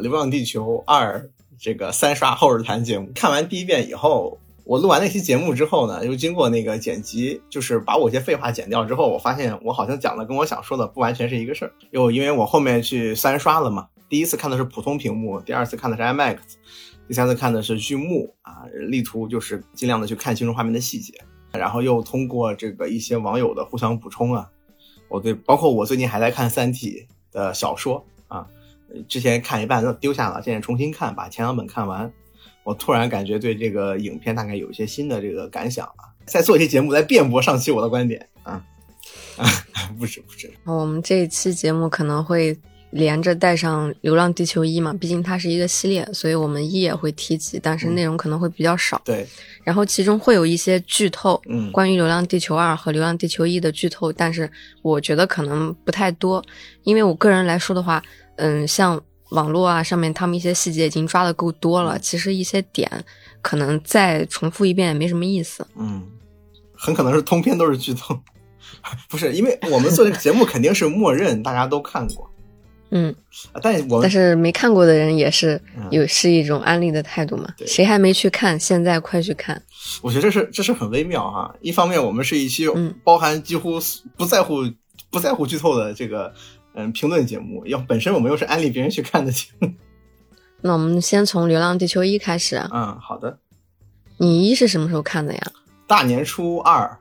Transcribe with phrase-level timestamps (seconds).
[0.02, 1.18] 《流浪地球二》
[1.58, 3.10] 这个三刷后日谈节目。
[3.14, 11.72] 看完第一遍以后，我录完那期节目之后呢，又经过那个剪辑，就是把我一些废话剪掉之后，我发现我好像讲的跟我想说的不完全是一个事儿。
[11.90, 16.38] 又因为我后面去三刷了嘛，第一次看的是普通屏幕，第二次看的是 IMAX，
[17.06, 21.12] 第三次看的是剧目啊，力图就是尽量的去看清楚画面的细节。
[21.52, 24.48] 然后又通过这个一些网友的互相补充啊，
[25.08, 28.46] 我对包括我最近还在看《三体》的小说啊，
[29.08, 32.10] 之前看一半都丢下了，现在重新看，把前两本看完，
[32.64, 38.64] 我突然感觉对这个影片大概有一些新的这个感想啊，再做一些节目来辩驳上期我的观点啊
[39.36, 39.46] 啊，
[39.98, 42.58] 不是不是，我们这一期节目可能会。
[42.92, 49.00] 连着带上《流浪地球一》嘛，毕竟它是一个系列，所以我们一也会提及，但是内容可能会比较少。
[49.04, 49.24] 对，
[49.62, 54.50] 然后其中会有一些剧透，嗯，关于《流浪地球二》和《流浪地球一》的剧透，但是
[54.82, 56.44] 我觉得可能不太多，
[56.82, 58.02] 因为我个人来说的话，
[58.40, 62.90] 嗯，像网络啊上面他们一些细节已经抓的够多了，其实一些点
[63.40, 65.64] 可能再重复一遍也没什么意思。
[65.76, 66.02] 嗯，
[66.74, 68.18] 很可能是通篇都是剧透，
[69.08, 72.28] 不是，因为我们做这个节目肯定是默认大家都看过。
[72.92, 73.14] 嗯，
[73.62, 77.46] 但我但是没看过的人也是有是一种安利的态度嘛？
[77.64, 79.62] 谁还没去看，现在快去看！
[80.02, 81.54] 我觉得这是这是很微妙哈。
[81.60, 82.66] 一方面，我们是一期
[83.04, 83.78] 包含几乎
[84.16, 84.68] 不在乎
[85.08, 86.34] 不在乎剧透的这个
[86.86, 89.72] 嗯评论节目，要本身我们又是安利别人去看的节目。
[90.62, 92.56] 那我们先从《流浪地球一》开始。
[92.72, 93.38] 嗯，好的。
[94.18, 95.40] 你一是什么时候看的呀？
[95.86, 96.98] 大年初二，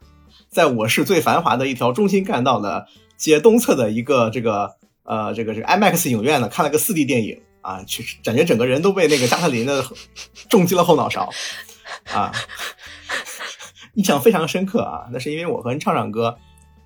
[0.50, 4.78] 在我市最繁华的一条中心干道的街东侧的一个这个。
[5.04, 9.84] 呃，这个这个 IMAX 影院呢，看了个 4D 电影啊，去感觉整个人都被那个加特林的
[10.50, 11.28] 重击了后脑勺
[12.14, 12.32] 啊，
[13.96, 15.10] 印象非常深刻啊。
[15.12, 16.38] 那是因为我和畅畅哥，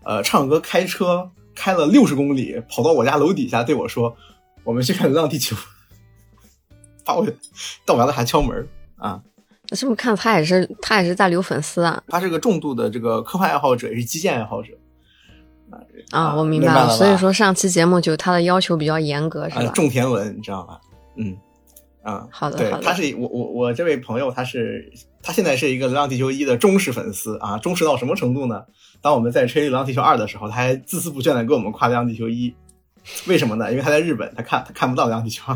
[0.06, 4.16] 呃，畅哥开车开了六十公里，跑到我家楼底下对我说
[4.64, 5.56] ：“我们去看《流浪地球》。
[7.06, 7.26] ”把我
[7.86, 9.22] 到我家还敲门啊。
[9.70, 12.02] 那是不是看他也是他也是在留粉丝啊？
[12.08, 14.74] 他是个重度的这个科幻爱好者，也是基建爱好者。
[16.12, 16.90] 啊，我明白了。
[16.90, 19.66] 所以说上期节目就他的要求比较严格，是吧？
[19.74, 20.80] 种田文，你知道吧？
[21.18, 21.36] 嗯，
[22.04, 24.92] 啊，好的，对，他是我我我这位朋友，他是
[25.22, 28.64] 他现在是一个《流浪地球一》的忠实粉丝啊，忠实到什么程度呢？
[29.02, 32.50] 当我们在吹《流浪地球二》的时候，他还孜孜不倦的给我们夸《流浪地球一》，
[33.30, 33.72] 为什么呢？
[33.72, 35.56] 因为他在日本，他看他看不到《流浪地球二》，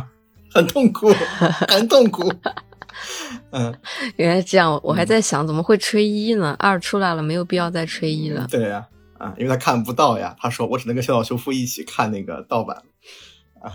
[0.50, 1.12] 很痛苦，
[1.68, 2.34] 很痛苦。
[3.52, 3.75] 嗯，
[4.16, 6.56] 原来这样，我还在想怎么会吹一呢？
[6.57, 8.47] 二出来了，没有必要再吹一了。
[8.50, 8.88] 对呀。
[9.18, 10.36] 啊，因为他看不到呀。
[10.40, 12.78] 他说：“我只能跟小岛修夫一起看那个盗版。”
[13.59, 13.74] 啊，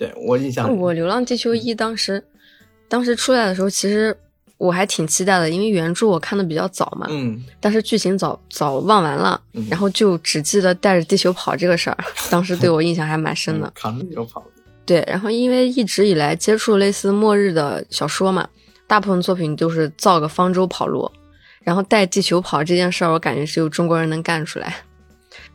[0.00, 2.24] 对我印象，我《流浪地球一》当时
[2.88, 4.16] 当时出来的时候，其实
[4.56, 7.06] 我还挺期待的，因为原著我看的比较早嘛。
[7.10, 7.44] 嗯。
[7.60, 11.98] 但是剧情早早忘完了，然后就只记得带着地球跑这个事儿，
[12.30, 13.70] 当时对我印象还蛮深的。
[13.74, 14.42] 扛着地球跑。
[14.86, 18.48] 对，然后因为一直以来接触类似末日的小说嘛，
[18.86, 21.10] 大部分作品都是造个方舟跑路。
[21.62, 24.74] 然后带地球跑这件事儿，我感觉只有中国人能干出来。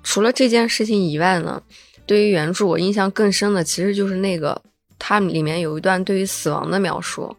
[0.03, 1.59] 除了这件事情以外呢，
[2.05, 4.61] 对于原著我印象更深的，其实就是那个
[4.99, 7.35] 它里面有一段对于死亡的描述，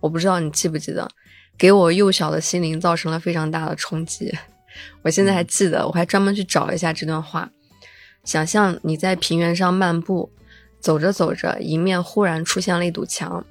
[0.00, 1.08] 我不知道你记不记得，
[1.56, 4.32] 给我幼小的心灵造成了非常大的冲击。
[5.02, 7.50] 我现在还记得，我还专门去找一下这段话。
[8.24, 10.30] 想象你在平原上漫步，
[10.80, 13.44] 走着走着，迎面忽然出现了一堵墙。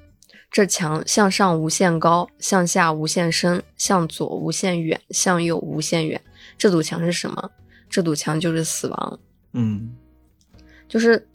[0.50, 6.20] 这墙向上无限高，向下无限深，向左无限远，向右无限远。
[6.58, 7.50] 这堵墙是什么？
[7.88, 9.18] 这堵墙就是死亡。
[9.54, 9.94] 嗯，
[10.92, 11.26] 就是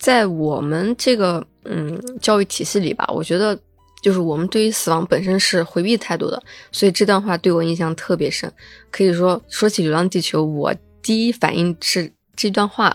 [0.00, 3.56] 在我们这个嗯教育体系里吧，我觉得
[4.02, 6.42] 就是我们对于死亡本身是回避态度的，
[6.72, 8.52] 所以这段话对我印象特别深。
[8.90, 12.92] 可以说，说起《流浪地球》，我第一反应是这段话，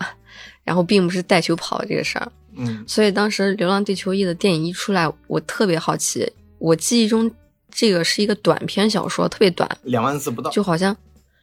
[0.66, 2.30] 然后并不是带球跑这个事儿。
[2.57, 6.30] 嗯，所以当时《流浪地球一》的电影一出来，我特别好奇。
[6.60, 7.31] 我记忆中
[7.72, 10.96] 这个是一个短篇小说，特别短，两万字不到，就好像，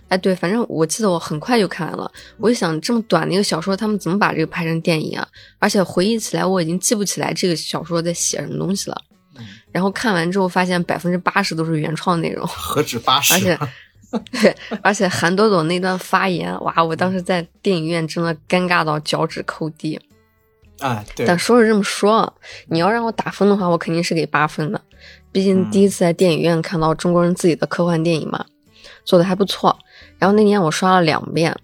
[0.08, 2.10] 哎，对，反正我记得我很快就看完了。
[2.38, 5.28] 我就想，这么短的一个小说，他们怎么把这个拍成电影啊？
[5.58, 9.02] 而且回忆起来，我已经记不起来这个小说在写什么东西了。
[9.70, 13.34] 然后看完之后，发现百分之八十都是原创内容， 何止八十？
[13.34, 13.58] 而且，
[14.40, 20.00] 对，而且韩朵朵那段发言，哇，我当时在电影院真的尴尬到脚趾抠地。
[20.80, 21.26] 啊，对。
[21.26, 22.32] 但说是这么说，
[22.68, 24.80] 你要让我打分的话，我肯定是给八分的。
[25.30, 28.44] 毕竟第一次在电影院看到中国人自己的科幻电影嘛，
[29.04, 29.78] 做的还不错。
[30.18, 31.54] 然后那年我刷了两遍，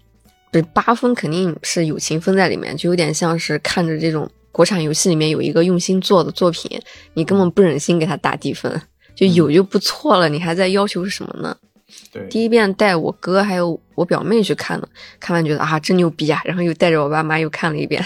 [0.51, 6.81] 这八分肯定是友情分在里面，就有点像是看着这种国产游戏里面有一个用心做的作品，
[7.13, 8.81] 你根本不忍心给他打低分，
[9.13, 11.57] 就有就不错了，你还在要求是什么呢？
[12.11, 12.25] 对。
[12.29, 14.87] 第一遍带我哥还有我表妹去看的，
[15.19, 18.03] 看完觉得啊真牛逼啊，然后又带着我爸妈又看了一遍。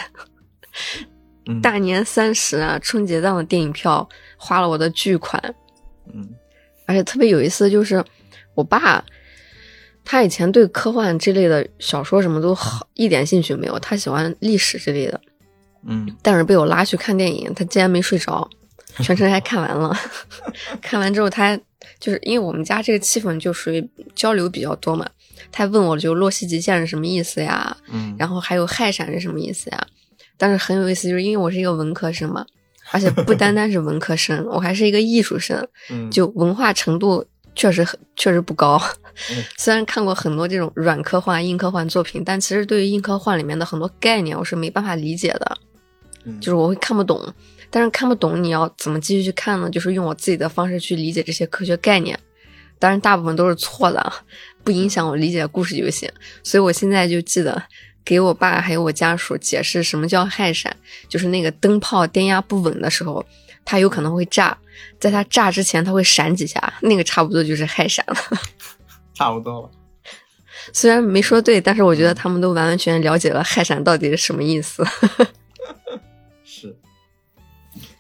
[1.46, 4.08] 嗯大年三十啊，春节档的电影票
[4.38, 5.42] 花了我的巨款，
[6.14, 6.30] 嗯
[6.86, 8.04] 而且特别有意思就是，
[8.54, 9.04] 我爸
[10.12, 15.22] 他以前对科幻这类的小说什么都好一点兴趣没有，他喜欢历史之类的。
[15.88, 18.50] 嗯但是被我拉去看电影，他竟然没睡着，
[19.04, 19.96] 全程还看完了。
[20.82, 21.62] 看完之后，他还
[22.00, 25.08] 就是因为我们家这个气氛就属于交流比较多嘛，
[25.52, 29.88] 他问我就洛希极限是什么意思呀，嗯，然后还有氦闪是什么意思呀？
[30.40, 32.44] 但是很有意思，就是因为我是一个文科生嘛，
[32.92, 37.24] 而且不单单是文科生， 我还是一个艺术生，嗯就文化程度
[37.60, 38.82] 确实很确实不高
[39.30, 39.44] 嗯。
[39.60, 45.58] 虽然看过很多这种软科幻、硬科幻作品，但其实对于硬科幻里面的很多概念，我是没办法理解的。
[46.24, 47.22] 嗯就是我会看不懂，
[47.70, 49.70] 但是看不懂你要怎么继续去看呢？
[49.70, 52.18] 就是用我自己的方式去理解这些科学概念，
[52.78, 54.14] 当然大部分都是错的，啊，
[54.64, 56.10] 不影响我理解故事就行。
[56.44, 57.62] 所以我现在就记得
[58.04, 60.76] 给我爸还有我家属解释什么叫氦闪，
[61.08, 63.26] 就是那个灯泡电压不稳的时候，
[63.64, 64.58] 它有可能会炸，
[65.00, 68.16] 在它炸之前它会闪几下，那个差不多就是氦闪了。
[69.14, 69.72] 差不多了。
[70.74, 74.86] 虽然没说对，但是我觉得他们都完完全全了解了氦闪到底是什么意思。
[76.44, 76.76] 是，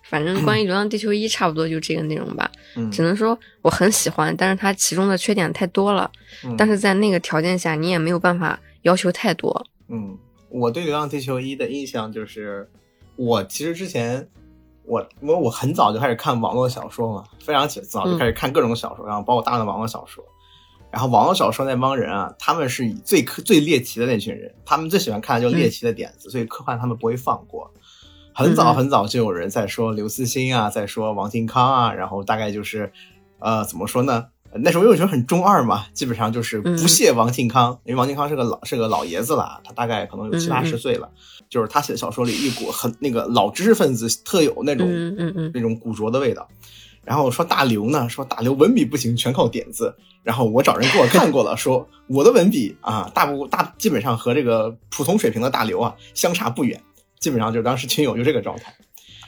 [0.03, 2.49] 反正关于《流浪地球一》差不多就这个内容吧。
[2.75, 6.09] 嗯只能说我很喜欢，但是它其中的缺点太多了。
[6.43, 9.65] 嗯但是在那个条件下，你也没有办法要求太多。
[9.87, 10.17] 嗯，
[10.49, 12.69] 我对《流浪地球一》的印象就是，
[13.15, 14.29] 我其实之前
[14.89, 20.23] 我我我很早就开始看网络小说嘛，非常早就开始看各种小说，然后包括大量的网络小说。
[20.91, 27.71] 然后网络小说那帮人啊，他们是以最科最猎奇的那群人，他们最喜欢看的就是猎奇的点子，所以科幻他们不会放过。
[28.33, 32.91] 很早嗯很早就有人在说刘慈欣啊，在说王靖康啊，然后大概就是，
[33.37, 34.25] 呃，怎么说呢？
[34.53, 41.09] 那时候又觉得很中二嘛，基本上就是不屑王靖康，因为王靖康是个老是个老爷子了，他大概可能有七八十岁了，
[41.49, 46.47] 就是他写的小说里一股很那个老知识分子特有那种、嗯嗯嗯那种古拙的味道。
[47.03, 49.95] 然后说大刘呢，说大刘文笔不行，全靠点子。
[50.21, 56.79] 然后我找人给我看过了，说我的文笔啊，大部大基本上和这个普通水平的大刘啊相差不远，
[57.19, 58.75] 基本上就当时群友就这个状态。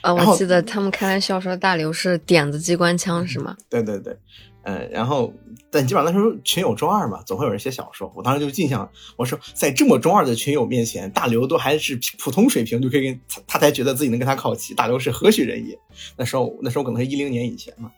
[0.02, 3.56] 呃，然后我记得他们开玩笑说大刘是点子机关枪是吗？
[3.70, 4.16] 对对对，
[4.64, 5.32] 嗯，然后
[5.70, 8.12] 但基本上那时候群友中二嘛，总会有人写小说。
[8.14, 14.72] 我当时就印象，我说在这么中二的群友面前，大刘都还是普通水平，就可以跟他他才觉得自己能跟他靠齐。
[14.72, 15.78] 大刘是何许人也？
[16.16, 17.90] 那时候那时候可能是一零年以前嘛，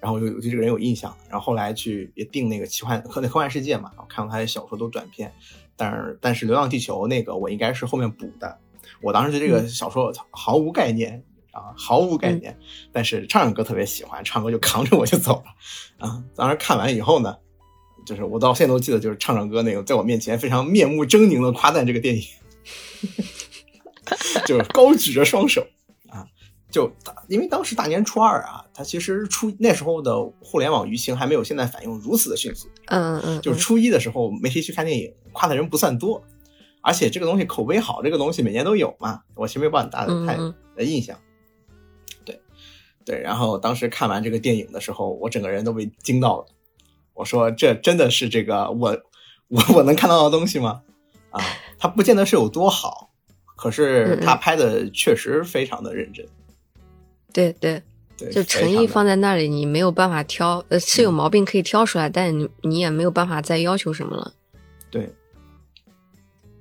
[0.00, 5.32] 然后我就对这个人有印象，然后后来去也定那个奇幻科那科幻世界嘛，然后看过他的小说都短篇，
[5.76, 8.58] 但是但是流浪地球那个我应该是后面补的，
[9.00, 11.24] 我当时对这个小说毫无概念。
[11.52, 12.58] 啊，毫无概念，
[12.92, 17.36] 但是唱唱歌特别喜欢，唱歌就扛着我就走了，啊，当时看完以后呢，
[18.06, 22.22] 就是我到现在都记得，就是唱唱歌那个在我面前非常面目狰狞的夸赞这个电影，
[24.46, 25.66] 就是高举着双手
[26.08, 26.26] 啊，
[26.70, 26.90] 就
[27.28, 36.24] 因为当时大年初二啊，它其实初那时候的互联网舆情还没有现在反应如此的迅速，嗯嗯，就是初一的时候没谁去看电影，夸的人不算多，
[36.80, 40.54] 而且这个东西口碑好，这个东西每年都有嘛，我其实没有很大的太嗯。
[40.74, 41.14] 的印象。
[41.14, 41.22] 对，
[43.04, 46.46] 对，然后当时看完这个电影的时候，我整个人都被惊到了。
[47.14, 48.98] 我说：“这真的是这个我
[49.48, 50.80] 我我能看到的东西吗？
[51.30, 51.42] 啊，
[51.78, 53.10] 它不见得是有多好，
[53.54, 56.26] 可是他拍的确实非常的认真。
[57.32, 57.82] 对对，
[58.16, 64.32] 对，就诚意放在那里，你没有办法挑，呃，是有毛病可以挑出来，但你你也没有办法再要求什么了。
[64.90, 65.10] 对，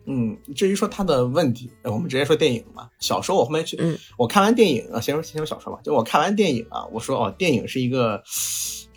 [0.06, 2.90] 嗯，至于说他的问题，我们直接说电影吧。
[3.00, 5.80] 小说我后面去，嗯，我看完电影啊，先说先说小说吧。
[5.84, 8.22] 就我看完电影啊，我说哦，电影是一个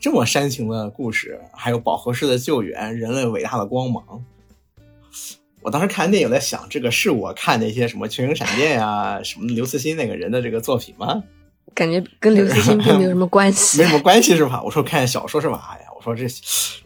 [0.00, 4.24] 这么煽情的故事，还有饱和式的救援，人类伟大的光芒。
[5.62, 11.22] 我当时看完电影，在想，这个是我看那些什么《群星闪电》呀， 什么刘慈欣那个人的这个作品吗？
[11.74, 14.62] 感觉跟刘慈欣并没有什么关系， 没什么关系是吧？
[14.62, 15.78] 我说看小说是吧？
[16.04, 16.26] 说这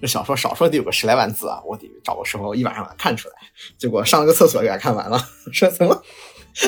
[0.01, 3.35] 这小说少说得有个十来万字啊，我得找个时候一晚上把它看出来。
[3.77, 5.19] 结果上了个厕所给它看完了，
[5.53, 6.03] 说怎么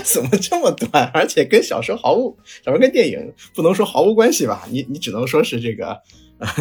[0.04, 4.66] 怎么这么短，而且跟小说毫无小说跟电影不能说毫无关系吧？
[4.70, 6.00] 你你只能说是这个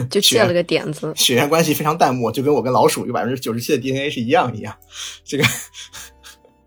[0.10, 4.76] 就借了个点子，血缘关系非常淡漠，就跟我跟老鼠有百分之九十七的 DNA 是一样一样。
[5.24, 5.44] 这个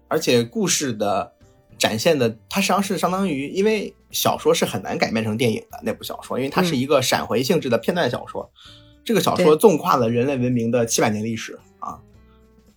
[0.09, 1.33] 而且故事的
[1.79, 8.50] 展现的，它实际上是相当于，因为小说是很难改编成电影的那部小说，因为它是一个闪回性质的片段小说。
[9.04, 11.99] 这个小说纵跨了人类文明的七百年历史啊，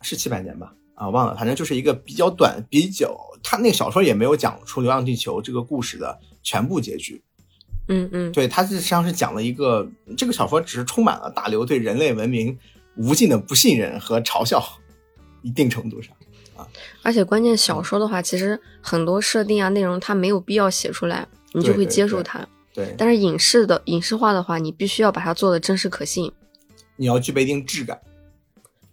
[0.01, 0.73] 是七百年吧？
[0.95, 7.21] 啊，忘了，反正就是一个比较短、比较，他那个小说也没有讲出《流浪地球》这个故事的全部结局。
[7.87, 12.57] 嗯嗯，对，它实际上是讲了一个，这个小说只是充满了大刘对人类文明
[12.95, 14.63] 无尽的不信任和嘲笑，
[15.43, 16.15] 一定程度上。
[16.55, 16.65] 啊。
[17.03, 22.39] 而且关键小说的话，其实很多设定啊内容它没有必要写出来，你就会接受它。
[22.39, 22.47] 对，
[22.97, 26.31] 但是影视的影视化的话，你必须要把它做的真实可信，
[26.97, 28.01] 你要具备一定质感。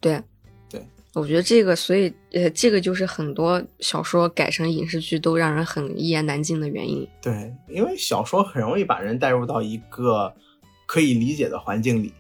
[0.00, 0.22] 对，
[0.70, 7.08] 对，我觉得这个，所以呃，这个就是很多小说改成影视剧都让人很一言难尽的原因。
[7.20, 10.32] 对，因为小说很容易把人带入到一个
[10.86, 12.12] 可以理解的环境里，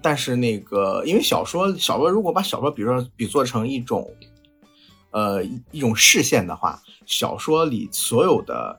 [0.00, 4.10] 但是那个，因为小说，小说如果把小说比如说比作成一种，
[5.10, 8.78] 呃，一种视线的话，小说里所有的。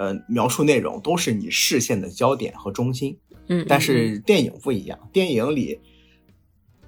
[0.00, 5.78] 呃，描述内容都是你视线的焦点和中心，嗯，但是电影不一样，电影里，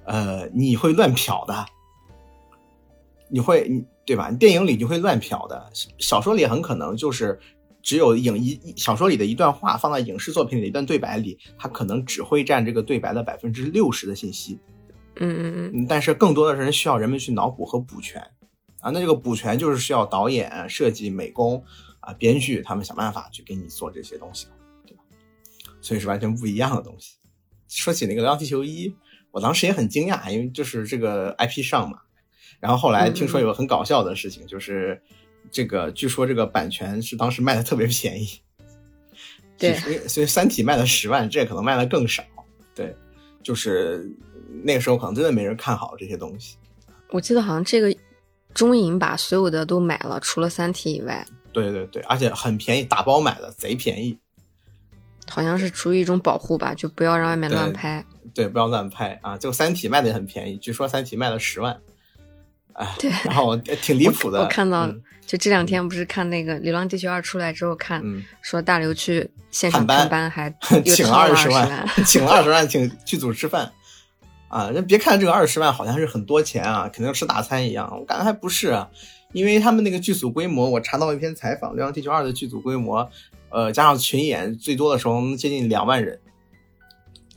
[0.04, 1.66] 呃，你会乱瞟的，
[3.28, 4.30] 你会，对吧？
[4.30, 7.38] 电影里你会乱瞟的，小说里很可能就是
[7.82, 14.58] 只有影一小说里的一段话放在影视作品里的一段对白里，它可能只会占这个对白的百分之六十的信息，
[15.16, 18.22] 嗯嗯嗯，但是更多的人需要人们去脑补和补全，
[18.80, 21.62] 啊，那这个补全就是需要导演、设计、美工。
[22.02, 24.46] 啊，编剧他们想办法去给你做这些东西，
[24.86, 25.02] 对吧？
[25.80, 27.16] 所以是完全不一样的东西。
[27.68, 28.88] 说起那个《流浪地球一》，
[29.30, 31.98] 我当时也很惊讶，因为就是这个 IP 上嘛。
[32.60, 35.00] 然后后来听说有个很搞笑的事情，就是
[35.50, 38.28] 这个据说这个版权是当时卖的特别便宜，
[39.56, 39.74] 对，
[40.06, 42.22] 所以《三体》卖了十万，这可能卖的更少。
[42.74, 42.94] 对，
[43.42, 44.10] 就是
[44.64, 46.56] 那个时候可能真的没人看好这些东西。
[47.10, 47.94] 我记得好像这个
[48.54, 51.26] 中影把所有的都买了，除了《三体》以外。
[51.52, 54.18] 对对对，而且很便宜，打包买的，贼便宜。
[55.30, 58.04] 好像是出于一种保护吧，就不要让外面乱拍。
[58.34, 59.38] 对，不要乱拍啊！
[59.38, 61.78] 就《三体》卖的也很便宜，据说《三体》卖了十万。
[62.72, 64.40] 哎，对，然后挺离谱的。
[64.40, 64.88] 我看到，
[65.24, 68.02] 就这两天不是看那个《流浪地球二》出来之后看，
[68.40, 70.50] 说大刘去现场探班，还
[70.84, 73.70] 请了二十万，请了二十万，请剧组吃饭。
[74.48, 78.88] 啊，人别看这个二十万好像是很多钱啊，肯定吃大餐一样，我感觉还不是啊。
[79.32, 83.08] 因为他们那个剧组规模，我查到一篇采访，《流浪地球二》的剧组规模，
[83.50, 86.18] 呃，加上群演，最多的时候能接近两万人，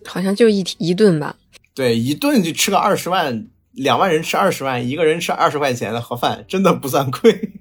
[0.06, 1.36] 好像就一一顿吧。
[1.74, 7.52] 对，一顿就吃个二十万，两万人吃二十万，一个人吃二十块钱的盒饭，真的不算贵，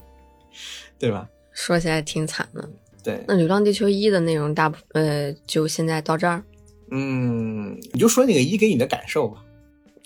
[0.98, 1.28] 对吧？
[1.52, 2.68] 说起来挺惨的。
[3.02, 6.42] 对，那《流浪地球一》的内容大部呃，就现在到这儿。
[6.90, 9.42] 嗯，你就说那个一给你的感受吧。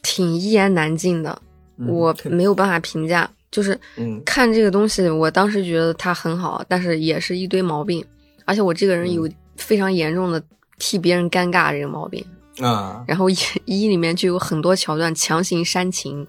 [0.03, 1.41] 挺一言难尽的，
[1.77, 3.31] 我没有办法评价。
[3.51, 3.79] 就是
[4.25, 8.05] 看这个东西，我当时觉得它很好，但是也是一堆毛病，
[8.45, 10.43] 而且我这个人有非常严重的
[10.79, 12.25] 替别人尴尬这个毛病
[12.61, 13.03] 啊。
[13.09, 16.27] 然后一 一里面就有很多桥段强行煽情，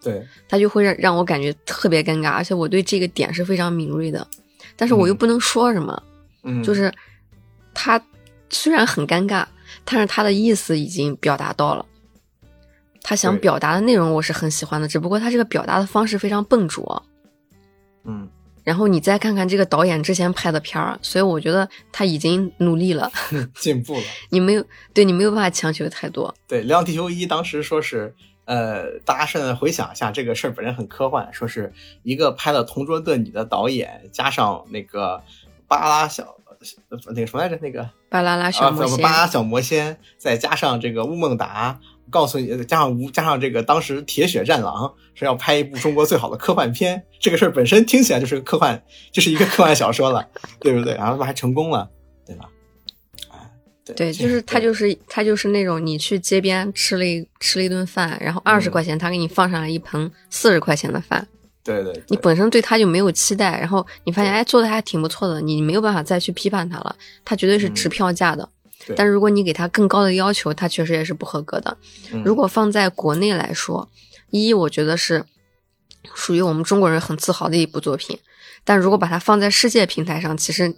[0.00, 4.26] 对，他就会让让我感觉特别尴尬，而且我对这个点是非常敏锐的，
[4.76, 6.00] 但是我又不能说什么，
[6.44, 6.92] 嗯，就是
[7.74, 8.00] 他
[8.50, 9.44] 虽然很尴尬，
[9.84, 11.84] 但是他的意思已经表达到了。
[13.02, 17.02] 他想表达的内容我是很喜欢的，只不过他这个表达的方式非常笨拙。
[18.04, 18.28] 嗯，
[18.64, 23.10] 然后你再看看这个导演之前拍的片儿，所以我觉得他已经努力了，
[23.54, 24.02] 进步了。
[24.30, 26.32] 你没有对你没有办法强求太多。
[26.46, 35.22] 对《流浪地球一》当时说是，呃，大家现在回想一下这个事儿本身很科幻，说是一个拍了《同桌的你》的导演，加上那个
[35.66, 36.36] 巴拉小
[36.88, 41.80] 那个什么来着，那个巴啦啦小魔仙，巴啦小魔仙，再加上这个乌孟达。
[42.10, 44.74] 告诉你，加上无加上这个，当时《铁血战狼》
[45.14, 48.80] 说要拍一部中国最好的科幻片，这个事儿本身听起来就是个科幻，
[49.10, 50.26] 就是一个科幻小说了，
[50.60, 50.94] 对不对？
[50.94, 51.88] 然后还成功了，
[52.26, 52.48] 对吧？
[53.28, 53.48] 啊，
[53.84, 61.26] 对，对，就是他，就是他，就是那种你去街边吃了一吃了一顿饭，然后二十块钱他给你放上来一盆四十块钱的饭，
[61.64, 66.94] 对对，你本身对他就没有期待，然后你发现哎做的还挺不错的，你没有办法再去批判他了，
[67.24, 68.48] 他绝对是值票价的。
[68.96, 71.76] 但如果你给他更高的要求，他确实也是不合格的。
[72.24, 73.88] 如果放在国内来说，
[74.30, 75.24] 一我觉得是
[76.14, 78.18] 属于我们中国人很自豪的一部作品。
[78.64, 80.74] 但如果把它放在世界平台上，其实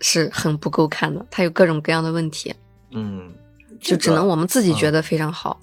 [0.00, 1.24] 是很不够看的。
[1.30, 2.54] 它有各种各样的问题。
[2.90, 3.32] 嗯，
[3.80, 5.60] 就只能我们自己觉得非常好。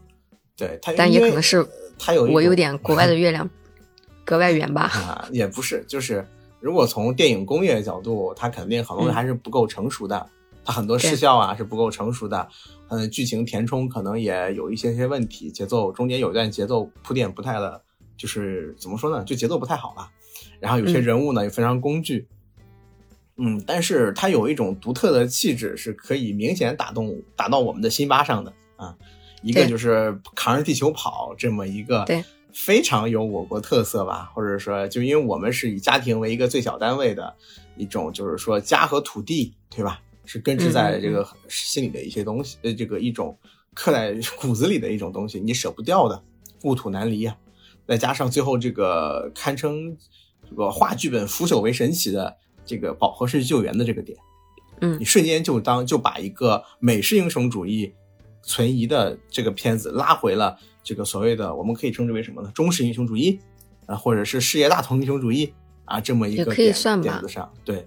[0.56, 1.66] 对，但也可能是
[1.98, 3.50] 它有我有点国外的月亮
[4.24, 4.84] 格外圆吧。
[4.94, 6.28] 啊，也不是，就是
[6.60, 10.16] 如果从电影工业角度，它肯定很多人还是不够成熟的。
[10.18, 12.48] 它很多视效啊是不够成熟的，
[12.90, 17.82] 嗯，剧情填充可能也有一些些问题，节奏中间有一段节奏铺垫不太的，
[18.18, 20.12] 就是怎么说呢，就节奏不太好吧。
[20.60, 22.28] 然后有些人物呢也非常工具，
[23.38, 28.96] 嗯，但是它有一种独特的气质，是可以明显打动打到我们的心巴上的啊。
[29.42, 37.36] 一个就是扛着地球跑这么一个，对，非常有我国特色吧，或者说就因为我们是以家庭为一个最小单位的
[37.76, 40.00] 一种，就是说家和土地，对吧？
[40.26, 43.38] 是根植在这个心里的一些东西，呃，这个一种
[43.74, 46.24] 刻在 骨子里的一种东西，你舍不掉的，
[46.62, 47.36] 故土难离啊。
[47.86, 49.98] 再加上最后这个堪称
[50.50, 52.34] 这个画剧本腐朽为神奇的
[52.66, 54.18] 这个饱和式救援的这个点，
[54.80, 57.94] 嗯你瞬间就当就把一个美式英雄主义
[58.42, 62.50] 存疑的这个片子拉回了这个所谓的我们可以称之为什么呢？
[62.56, 63.38] 中式英雄主义
[63.86, 65.54] 啊，或者是世界大同英雄主义
[65.84, 67.86] 啊，这么一也可以个点算吧点子上，对。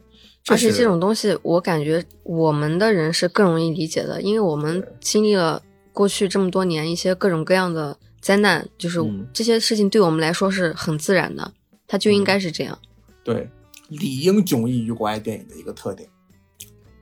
[0.48, 5.62] 而且这种东西，我感觉我们的人是更容易理解的，因为我们经历了
[5.92, 11.52] 过去这么多年一些各种各样的灾难，就是嗯这些事情对我们来说是很自然的，
[11.86, 12.78] 它就应该是这样。
[13.24, 13.48] 对，
[13.88, 16.08] 理应迥异于国外电影的一个特点。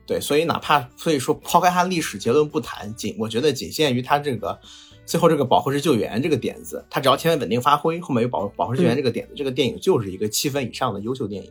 [0.06, 4.58] 对，所以哪怕所以说抛开它历史结论不谈，仅我觉得仅限于它这个
[5.06, 11.50] 最后这个保护式救援这个点子，它只要前面稳定发挥，后面有保保护式救援这个点子，这个电影就是一个七分以上的优秀电影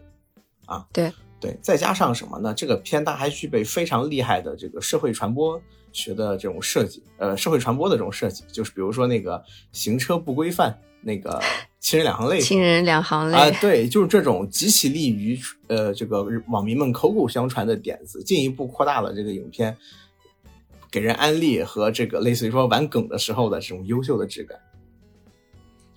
[0.66, 0.86] 啊。
[0.94, 1.12] 对
[1.44, 2.54] 对，再加上什么呢？
[2.54, 11.38] 这个片它还具备非常厉害的这个社会传播学的这种设计，呃，社会传播的这种设计，就是比如说那个行车不规范，那个
[11.82, 19.76] 亲人两行泪，亲人两行泪，啊、对，就是这种极其利于呃这个网民们口口相传的点子，进一步扩大了这个影片
[20.90, 24.58] 给人安利和这个类似于说玩梗的时候的这种优秀的质感。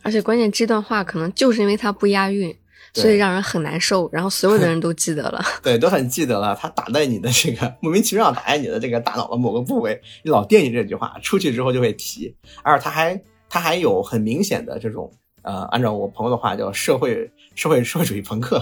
[0.03, 2.57] 而且关键这段话可能就是因为它不押韵，对
[3.03, 5.43] 所以让人很难受，然后所有的人都记得了。
[5.63, 15.13] 对，都很记得了，他打在你的这个莫名其妙打在你的这个大脑的某个部位，你老惦记这句话，出去之后就会提，而他还他还有很明显的这种
[15.43, 18.59] 呃，按照我朋友的话叫社会社会社会主义朋克，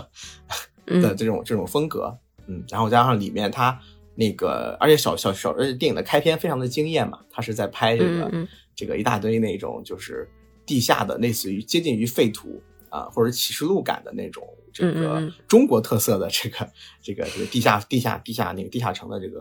[0.86, 3.78] 的嗯这种这种风格，嗯，然后加上里面他
[4.14, 8.48] 那个，而且小小小，而且电影的开篇非常的惊艳嘛，他是在拍这个、嗯嗯。
[8.76, 10.28] 这个一大堆那种就是
[10.66, 12.60] 地下的类似于接近于废土
[12.94, 16.70] 啊、或者启示录感的那种这个中国特色的这个
[17.02, 19.40] 这个这个地下地下地下那个地下城的这个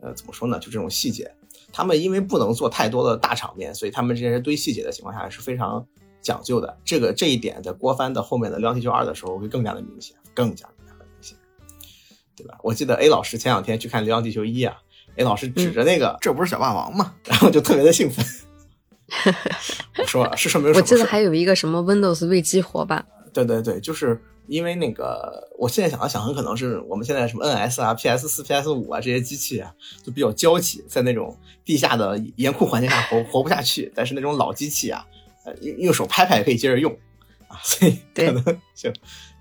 [0.00, 0.58] 呃怎么说呢？
[0.58, 1.30] 就这种细节，
[1.70, 5.86] 他们因为不能做太多的大场面，所以他们这些堆细节的情况下是非常
[6.22, 6.78] 讲究的。
[6.82, 11.36] 这个这一点在郭帆的后面的《流浪地球二》的时候会更加的明显，更加更加的明显，
[12.34, 12.58] 对吧？
[12.62, 14.78] 我记得 A 老师前两天去看《流浪地球一》啊
[15.16, 17.14] ，A 老师指着那个、这不是小霸王吗？
[17.28, 18.24] 然后就特别的兴奋。
[19.98, 20.80] 我说是说明什么？
[20.80, 23.04] 我记得还有一个什么 Windows 未激活吧？
[23.32, 29.72] 对对对，就是因为那个，我现在想了想，很可能是我们现在什么 NS 啊、PS 四、PS 五啊这些机器啊，
[30.04, 33.92] 就比较娇气，在那种地下的严酷环境下活活不下去。
[33.94, 35.04] 但是那种老机器啊，
[35.44, 36.90] 呃，用用手拍拍也可以接着用
[37.48, 38.44] 啊，所以对可能
[38.74, 38.90] 就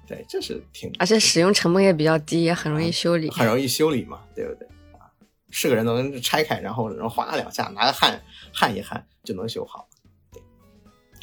[0.08, 3.30] 对，这是挺而且使用成本也比较低，也很容易修理。
[3.30, 5.08] 很容易修理嘛，对不对啊？
[5.50, 8.22] 是个人能拆开，然后然后划两下，拿个焊
[8.54, 9.86] 焊一焊就能修好。
[10.32, 10.42] 对，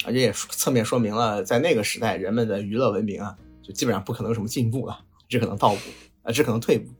[0.05, 5.79] 而且也侧面说明了，在那个时代，人们的娱乐文明啊，就基本上不可能有什么进步了，只可能倒步，
[6.21, 6.91] 啊，只可能退步，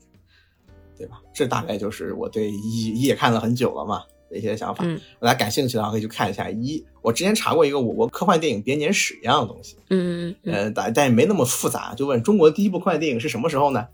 [0.98, 1.22] 对吧？
[1.32, 4.84] 这大概就是我对一一也看了很久了嘛的一些想法。
[4.84, 6.84] 嗯大家感兴趣的话可以去看一下一。
[7.02, 13.88] 我之前查过一个我国科幻电影编年史一样的东西，嗯呃，但但也没那么复杂，就问中国第一部科幻电影是什么时候呢？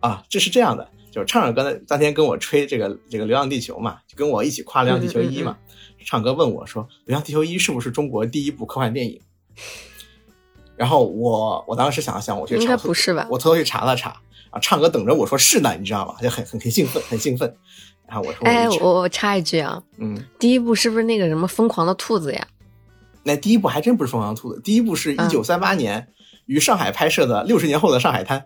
[0.00, 5.58] 啊，这是这样的，就是畅畅哥呢当天跟我吹这个这个《流浪地球》嘛，就跟我一起夸《流浪地球一》嘛。
[6.06, 9.20] 畅哥问我说，《流浪地球一》是不是中国第一部科幻电影？
[10.76, 13.26] 然后我我当时想了想，我去应该，不是吧？
[13.28, 14.10] 我偷偷去查了查
[14.50, 16.14] 啊，唱歌等着我说是呢，你知道吗？
[16.22, 17.52] 就很很很兴奋，很兴奋。
[18.06, 22.46] 然后我说，哎，我我插一句啊，嗯，第一部是不是那个什么疯狂的兔子呀？
[23.24, 26.06] 那第一部还真不是《疯狂兔子》，第一部是一嗯九三八年
[26.44, 28.38] 于上海拍摄的《六十年后的上海滩》。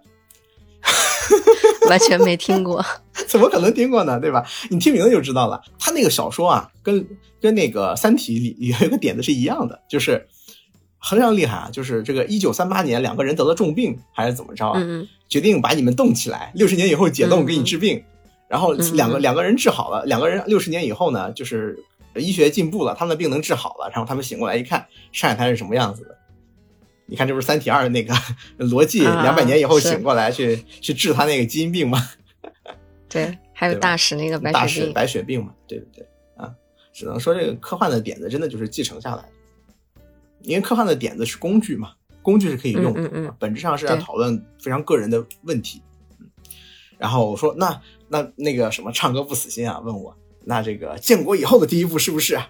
[1.91, 2.83] 完全没听过。
[3.29, 4.19] 怎么可能听过呢？
[4.19, 4.43] 对吧？
[4.71, 5.61] 你听名字就知道了。
[5.79, 7.07] 他那个小说啊，跟
[7.41, 10.27] 跟那个《三体》里里有一个点子是一样的，就是
[11.03, 11.69] 非常厉害啊。
[11.71, 14.79] 就是这个一九三八年，两个人得了重病还是怎么着啊？
[14.81, 18.03] 嗯嗯决定把你们冻起来，六十年以后解冻嗯给你治病。
[18.49, 21.79] 然后嗯两个嗯两个人治好了，两个人六十年以后呢，就是
[22.17, 23.89] 医学进步了，他们的病能治好了。
[23.93, 26.17] 然后他们醒过来一看，上海滩是什么样子的？
[27.11, 28.15] 你看，这不是《三体二》那个
[28.57, 31.99] 罗辑啊两百年以后醒过来去去治他那个基因病吗？
[33.11, 34.93] 对，还有大使那个白血病。
[34.95, 36.55] 白血病嘛，对不对啊？
[36.93, 39.29] 只能说这个科幻的点子真的就是继承下来的，
[40.43, 41.93] 因为科幻的点子是工具嘛，
[42.23, 45.83] 工具是可以用的，嗯嗯嗯本质上是要讨论非常个人的问题。
[46.21, 46.31] 嗯，
[46.97, 52.49] 然后我说那那那个什么唱歌不死心啊，问我那这个建国以后的第一步是不是啊？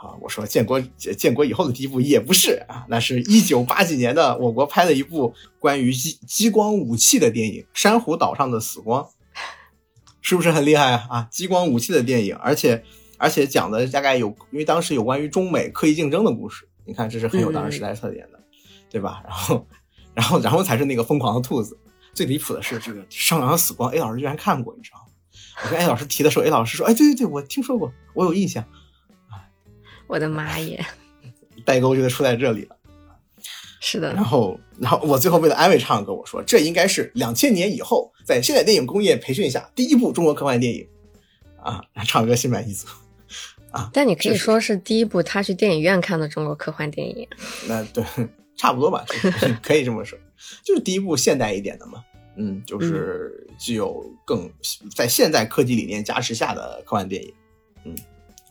[0.00, 9.02] 啊，我说建国建国以后的第一部也不是啊，那是一九八几年的我国拍的一部关于激激光武器的电影《珊瑚岛上的死光》。
[10.20, 11.26] 是不是很厉害啊？
[11.30, 12.84] 激光武器的电影，而且
[13.16, 18.38] 而且讲的大概有，因为当时有关于中美科技竞争的故事，你看这是很有当时时代特点的，
[18.90, 19.22] 对吧？
[19.24, 19.66] 然后
[20.14, 21.78] 然后然后才是那个疯狂的兔子。
[22.12, 25.04] 最离谱的是这个上扬死光，A 老师居然看过，你知道吗？
[25.64, 28.62] 我跟 A 老师提的时候，A 老师说：“哎，对对对，我听说过，我有印象。
[30.08, 30.84] 我的妈耶！
[31.64, 32.76] ”代沟就得出在这里了。
[33.80, 40.84] 是的然，后，然后我最后为了安慰畅跟我说，这应该是两千年以后在现代电影工业培训下第一部中国科幻电影
[41.62, 42.88] 啊，畅哥心满意足
[43.70, 43.88] 啊。
[43.92, 47.28] 但你可以说是第一部他去电影院看的中国科幻电影。
[47.68, 48.04] 那对，
[48.56, 49.06] 差不多吧，
[49.62, 50.18] 可以这么说，
[50.64, 52.04] 就是第一部现代一点的嘛。
[52.36, 54.50] 嗯，就是具有更
[54.94, 57.32] 在现代科技理念加持下的科幻电影。
[57.84, 57.94] 嗯，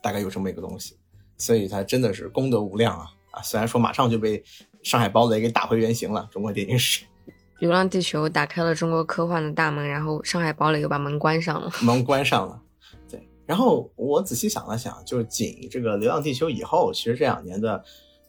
[0.01, 0.95] 大概有这么一个东西，
[1.37, 3.41] 所以他真的是功德无量啊啊！
[3.41, 4.43] 虽然说马上就被
[4.83, 7.05] 上海堡垒给打回原形了，中国电影史。
[7.59, 11.71] 《流浪地球》打开了中国科幻的大门，然后上海堡垒又把门关上了。
[11.81, 12.61] 门关上了。
[13.09, 17.83] 对，然后我仔细想了想，就是仅这个《流浪地球》以后，其实这两年的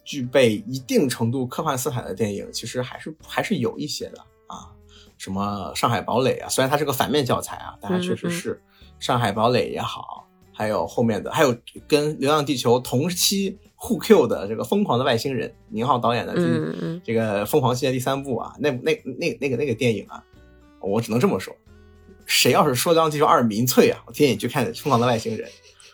[0.05, 4.73] 具备一定程度科幻色彩的电影，其实还是还是有一些的啊。
[5.19, 8.55] 什么《上海堡垒》啊，虽然它是个反面教材啊，但它确实是
[9.05, 10.28] 《上海堡垒》也好，
[10.59, 16.35] 还有后面的，还有跟《流浪地球》同期互 Q 的这个《疯狂的外星人》，宁浩导演的
[17.05, 20.21] 这个《疯狂系列》第三部啊，那那那那个那个电影啊，
[20.81, 21.55] 我只能这么说，
[22.27, 25.49] 谁要是说《流浪地球二》民粹啊，我建议你去看《疯狂的外星人》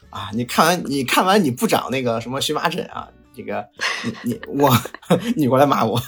[0.09, 3.62] 啊，你看完你看完你不长那个什么荨麻疹啊，这个
[4.03, 4.70] 你你我
[5.37, 6.00] 你过来骂我。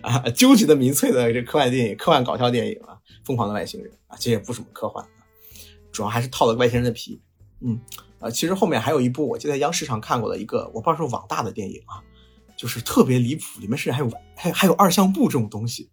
[0.00, 5.04] 啊，究极的民粹的这科幻电影、科幻搞笑电影啊，《疯狂的外星人》啊，其实也不什么科幻。
[5.04, 5.17] 啊，
[5.92, 7.20] 主要还是套了个外星人的皮，
[7.60, 7.80] 嗯。
[8.20, 12.02] 呃，其实后面还有一部我记得在央视上看过的一个，我不知道是网大的电影啊，
[12.56, 15.88] 就是特别离谱，里面甚至还有还还有二向布这种东西，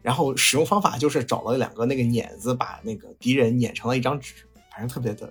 [0.00, 4.32] 然后使用方法就是找了两个那个碾子，把那个敌人碾成了一张纸，
[4.70, 5.30] 反正特别的，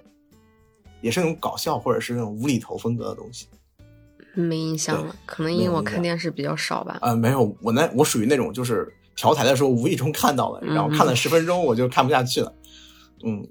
[1.01, 3.47] 也是那种搞笑或者是那种无厘头风格的东西。
[4.35, 6.99] 没印象了，可能因为我看电视比较少吧。
[7.01, 12.53] 呃，没有，我那我属于那种就是调台的时候无意中看到了，然后看了十分钟我就看不下去了。
[12.53, 12.66] 嗯，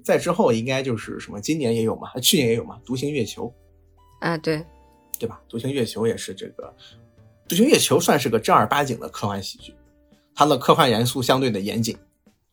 [0.03, 3.53] 在之后应该就是什么，今年也有嘛，去年也有嘛，《独行月球》
[4.27, 4.63] 啊，对，
[5.19, 5.41] 对吧？
[5.51, 6.73] 《独行月球》也是这个，
[7.49, 9.73] 《独行月球》算是个正儿八经的科幻喜剧，
[10.33, 11.97] 它的科幻元素相对的严谨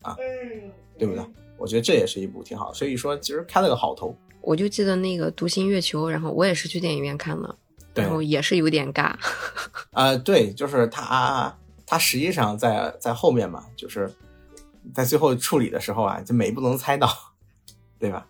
[0.01, 1.25] 啊，嗯对不对？
[1.57, 4.15] 我觉得这也是一部挺好，所以说其实开了个好头。
[4.41, 7.55] 我就记得那个《独行月球》，然后我也是去电影院看的，
[7.95, 9.15] 然后也是有点尬。
[9.91, 14.13] 呃，对，就是它，它实际上在在后面嘛，就是
[14.93, 17.09] 在最后处理的时候啊，就每一步都能猜到，
[17.99, 18.27] 对吧？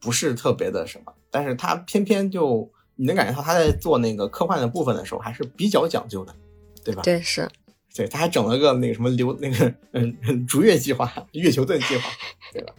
[0.00, 6.34] 不是特别的什么，但是他偏偏就你能感觉到他在做那个科幻的部分的时候还是比较讲究的，
[6.82, 7.02] 对吧？
[7.02, 7.48] 对，是
[7.94, 12.10] 对，他还整了个那个什么流那个嗯逐月计划、月球盾计划，
[12.52, 12.74] 对吧？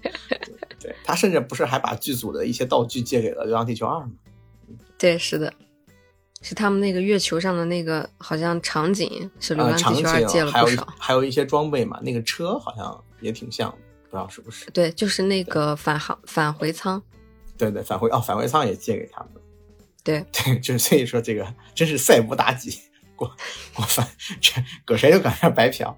[0.80, 4.12] 对他甚至不是还把剧组的一些道具借给了《流浪地球二》吗？
[4.98, 5.52] 对，是的，
[6.42, 10.94] 是他们那个月球上的那个好像场景是《流呃，浪地球二》借了还有一不少。
[11.00, 14.70] 还有一些装备嘛，那个车好像也挺像的，不知道是不是？
[14.72, 17.02] 对，就是那个返航返回舱。
[17.58, 19.42] 对对，返回哦，返回舱也借给他们了。
[20.04, 22.80] 对， 对，就是所以说这个真是赛博妲己，
[23.16, 23.32] 过
[23.74, 24.06] 过分，
[24.40, 24.52] 这
[24.86, 25.98] 搁谁都赶上白嫖。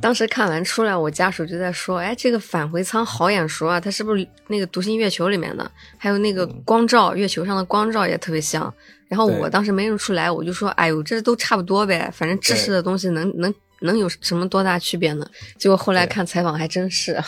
[0.00, 5.70] 当时看完出来，我家属就在说：“哎，这个返回舱好眼熟啊，它是不是那个《独行月球》里面的？
[5.96, 8.72] 还有那个光照，月球上的光照也特别像。”
[9.06, 15.26] 然后我当时没认出来，我就说：“哎呦，这都差不多呗，反正知识的东西能能能有什么多大区别呢？”
[15.58, 17.12] 结果后来看采访还真是。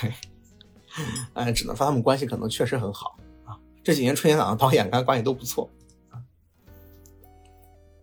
[0.00, 0.12] 对，
[1.34, 3.58] 哎，只能说他们关系可能确实很好啊。
[3.84, 5.68] 这几年春节档的导演跟关系都不错。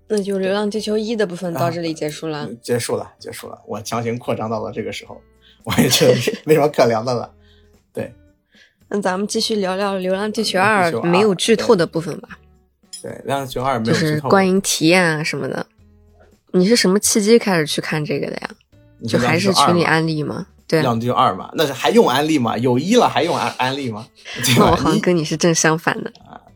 [0.09, 2.45] 那就《流浪地球一》的部分到这里结束了。
[2.45, 5.21] 嗯结束了，结束了，我强行扩张到了这个时候，
[5.63, 6.13] 我也觉得
[6.45, 7.31] 没什么可聊的了。
[7.93, 8.11] 对
[8.89, 12.29] 那咱们继续聊聊《流浪地球二没有剧透的部分吧，
[13.03, 15.65] 对，《流浪地球二》没就有剧透，是观影体验啊什么的。
[16.51, 18.49] 你是什么契机开始去看这个的呀？
[19.07, 20.47] 就还是群里安利吗？
[20.67, 22.57] 对流，浪地球二嘛，那是还用安利吗？
[22.57, 24.07] 有一了还用安安利吗？
[24.59, 26.11] 我好像跟你是正相反的。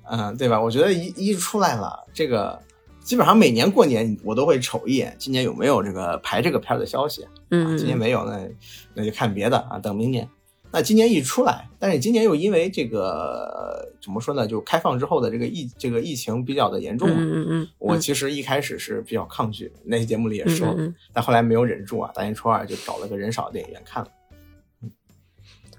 [0.09, 0.59] 嗯，对吧？
[0.59, 2.59] 我觉得一一出来了，这个
[3.03, 7.31] 基本上每年过年我都会瞅一眼，今年有没有这个排这个片儿的消息啊？
[7.51, 8.49] 嗯，今年没有，那
[8.93, 10.27] 那就看别的啊，等明年。
[10.71, 14.47] 那今年一出来，但是今年又因为这个怎么说呢？
[14.47, 24.09] 就开放之后的这个疫这个疫情比较的严重嘛，嗯嗯嗯，我其实一开始是比较抗拒，那期节目里也说，嗯嗯嗯但后来没有忍住啊，大年初二就找了个人少的电影院看了。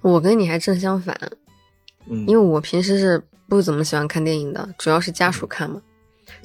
[0.01, 1.19] 我跟你还正相反，
[2.07, 5.83] 嗯，因为我平时是不怎么喜欢看电影的，主要是家属看嘛。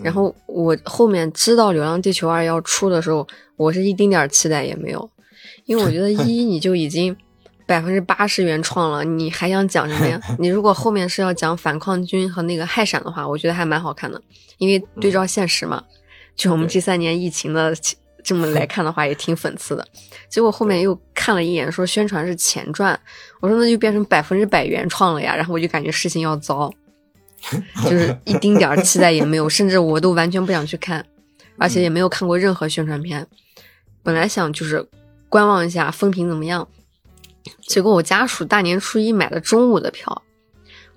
[0.04, 5.10] 然后我后面知道《流浪地球二》要出的时候，我是一丁点儿期待也没有，
[5.66, 7.16] 因为我觉得 一你就已经
[7.66, 10.20] 百分之八十原创了，你还想讲什么呀？
[10.40, 14.22] 你如果后面是要讲反抗军和那个氦闪的话，我觉得还蛮好看的，
[14.58, 15.84] 因为对照现实嘛，
[16.36, 17.76] 就我们这三年疫情的
[18.24, 19.86] 这么来 看的话，也挺讽刺的。
[20.30, 23.00] 结果后面又看了一眼，说宣传是前传，
[23.40, 26.72] 我说那就变成百分之百原创了呀，然后我就感觉事情要糟。
[27.84, 31.06] 就是一丁点儿期待也没有，甚至我都完全不想去看，
[31.58, 33.26] 而且也没有看过任何宣传片。
[34.04, 34.86] 本来想就是
[35.28, 36.68] 观望一下风评怎么样，
[37.68, 40.24] 结果我家属大年初一买的中午的票，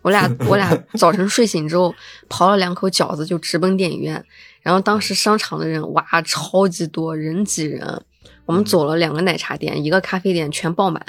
[0.02, 1.94] 我俩 我俩早晨睡醒之后
[2.28, 4.24] 刨了两口饺子就直奔电影院，
[4.62, 8.02] 然后当时商场的人哇超级多人挤人。
[8.53, 11.03] 我们走了两个奶茶店，一个咖啡店全爆满，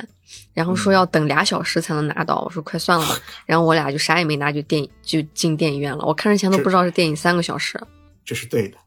[0.53, 2.41] 然后说要等俩小时才能拿到。
[2.45, 6.05] 我说快算了吧， 然后我俩就啥也没拿，就电就进电影院了。
[6.05, 7.77] 我看之前都不知道是电影三个小时，
[8.23, 8.77] 这是对的。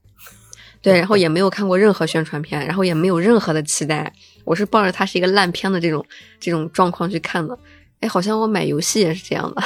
[0.81, 4.11] 对，然后也没有看过任何宣传片，然后也没有任何的期待。
[4.45, 6.03] 我是抱着它是一个烂片的这种
[6.41, 7.59] 这种状况去看的。
[8.01, 9.63] 哎，好像我买游戏也是这样的，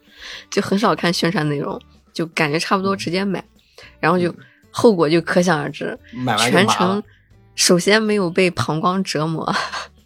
[0.50, 1.78] 就很少看宣传内容，
[2.12, 3.44] 就感觉差不多直接买，
[3.98, 4.34] 然后就
[4.70, 5.98] 后果就可想而知，
[6.38, 7.02] 全程。
[7.54, 9.44] 首先没有被膀胱折磨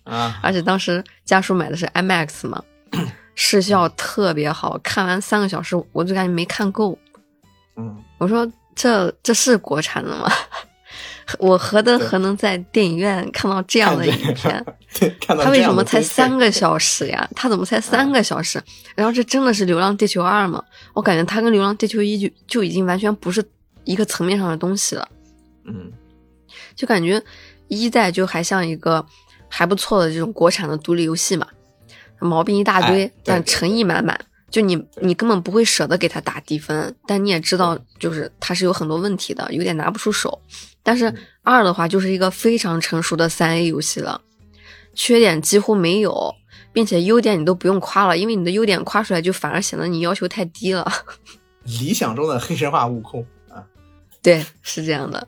[0.05, 2.63] 啊， 而且当时家属买的是 IMAX 嘛，
[3.35, 6.99] 视效特别好，看完三个小时我就感觉没看够。
[7.77, 10.31] 嗯，我说这这是国产的吗？
[11.39, 14.65] 我何德何能在电影院看到这样的影片？
[15.27, 17.29] 他为什么才三个小时呀？
[17.35, 18.63] 他怎么才三个小时？
[18.95, 20.63] 然后这真的是《流浪地球二》吗？
[20.93, 23.43] 我感觉他跟《流浪地球一》就就已经完全不是
[23.85, 25.09] 一个层面上的东西了。
[25.65, 25.91] 嗯。
[26.75, 27.23] 就感觉
[27.69, 29.05] 一代就还像一个
[29.49, 31.47] 还不错的这种国产的独立游戏嘛，
[32.21, 34.19] 毛病一大堆，但诚意满满。
[34.51, 40.41] 就你你根本不会舍得给他打低分，但你也知道，就是它是有很多问题的，有点拿不出手。
[40.81, 44.21] 但是二的话就是一个非常成熟的三 A 游戏了，
[44.95, 46.33] 缺点几乎没有，
[46.73, 50.89] 并且优点你都不用夸了，因为你的优点夸出来就反而显得你要求太低了。
[51.65, 53.67] 理想中的黑神话悟空啊，
[54.23, 55.27] 对，是这样的。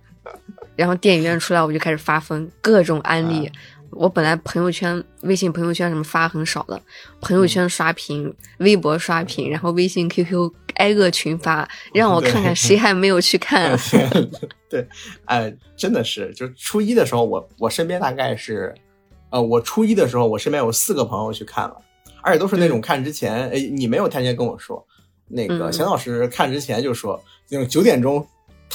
[0.74, 3.50] 然后电影院出来，我就开始发疯，各种安利。
[3.90, 6.78] 我本来朋友圈、微信朋友圈什么发很少的，
[7.20, 13.78] 朋友圈刷屏、微博刷屏，然后微信、QQ 挨个群发，让我看看谁还没有去看。
[14.68, 14.86] 对，
[15.24, 18.74] 哎，真的是，就是初一的时候，我我身边大概是，
[19.30, 21.76] 呃，我初一的时候，我身边有四个朋友去看了，
[22.22, 24.84] 而且都是那种看之前，哎，你没有提前跟我说，
[25.28, 28.26] 那个钱老师看之前就说，那种九点钟。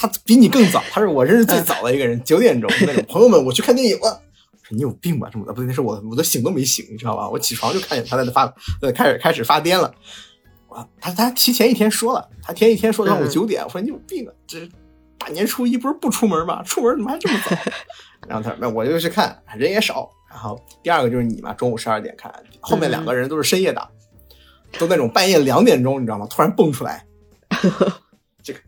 [0.02, 3.06] 他比你更早，他是我认识最早的一个人，九点钟那种。
[3.08, 4.20] 朋友们，我去看电影了。
[4.64, 5.30] 说你有病吧？
[5.32, 5.54] 什么的？
[5.54, 7.30] 不对，那是我，我都醒都没醒，你知道吧？
[7.30, 9.94] 我起床就看见他在那发，呃，开始开始发癫了。
[10.68, 13.64] 我他他提前一天说了，他提前一天说让我九点。
[13.64, 14.34] 我说你有病啊！
[14.48, 14.68] 这
[15.20, 16.64] 大年初一不是不出门吗？
[16.64, 17.56] 出门怎么还这么早？
[18.28, 20.10] 然后他说那我就去看，人也少。
[20.28, 23.88] 然后第二个就是你嘛，中午十二点看，后面两个人都是深夜档，
[24.80, 26.26] 都那种半夜两点钟，你知道吗？
[26.28, 27.06] 突然蹦出来。
[28.42, 28.60] 这个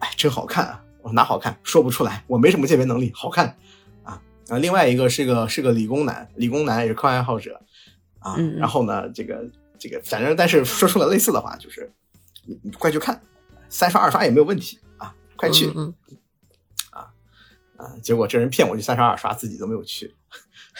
[0.00, 0.81] 哎，真好看啊！
[1.02, 3.56] 我哪好看说不出来，我没什么鉴别能力，好看
[4.04, 4.22] 啊！
[4.48, 7.60] 啊，另外一个是个是个理工男，理工男也是科幻爱好者
[8.20, 8.36] 啊。
[8.56, 9.44] 然后呢，这个
[9.78, 11.92] 这个，反正但是说出了类似的话，就是
[12.46, 13.20] 你你快去看，
[13.68, 15.66] 三刷二刷也没有问题啊，快去
[16.90, 17.10] 啊
[17.76, 17.90] 啊！
[18.00, 20.14] 结果这人骗我去三刷二刷，自己都没有去。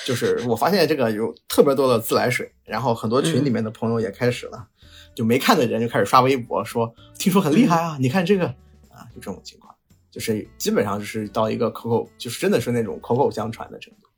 [0.06, 4.68] 就是我发现这个有特别多的自来水，然后很多群里面的朋友也开始了，
[5.14, 8.46] 就没看的人就开始刷微博说，听说很厉害啊，你看这个
[8.88, 9.04] 啊。
[9.14, 9.71] 就这种情况，
[10.12, 14.08] 就是基本上就是到一个口口，就是真的是那种口口相传的程度。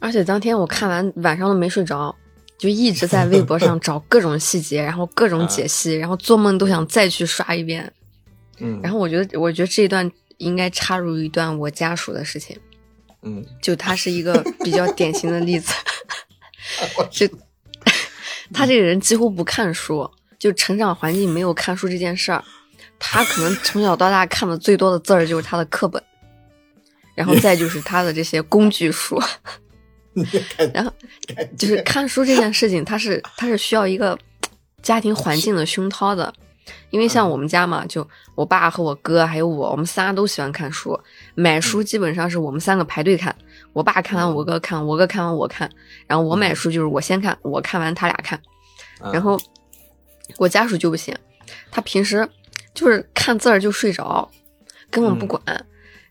[0.00, 2.14] 而且当天我看完晚上都没睡着，
[2.58, 7.90] 就一直在微博上找各种细节，然后各种解析，然后做梦都想再去刷一遍。
[8.58, 12.56] 嗯，然后我觉得，我觉得这一段应该插入一段我家属的事情。
[13.22, 15.72] 嗯， 就他是一个比较典型的例子。
[17.10, 17.26] 就
[18.52, 22.44] 他这个人几乎不看书，就成长环境没有看书这件事儿。
[22.98, 26.02] 他可能从小到大看的最多的字儿就是他的课本，
[27.14, 29.20] 然后再就是他的这些工具书，
[30.74, 30.92] 然后
[31.56, 34.18] 就是看书这件事情，他是他是需要一个
[34.82, 36.32] 家庭环境的熏陶的，
[36.90, 40.98] 因为像我们家嘛，就我爸和我哥还有我，我们仨都喜欢看书，
[41.34, 43.34] 买书基本上是我们三个排队看，
[43.72, 45.70] 我爸看完我哥看，我哥看完我看，
[46.06, 48.40] 然后我买书就是我先看，我看完他俩看，
[49.12, 49.38] 然后
[50.36, 51.16] 我家属就不行，
[51.70, 52.28] 他平时。
[52.78, 54.30] 就是看字儿就睡着，
[54.88, 55.42] 根本不管。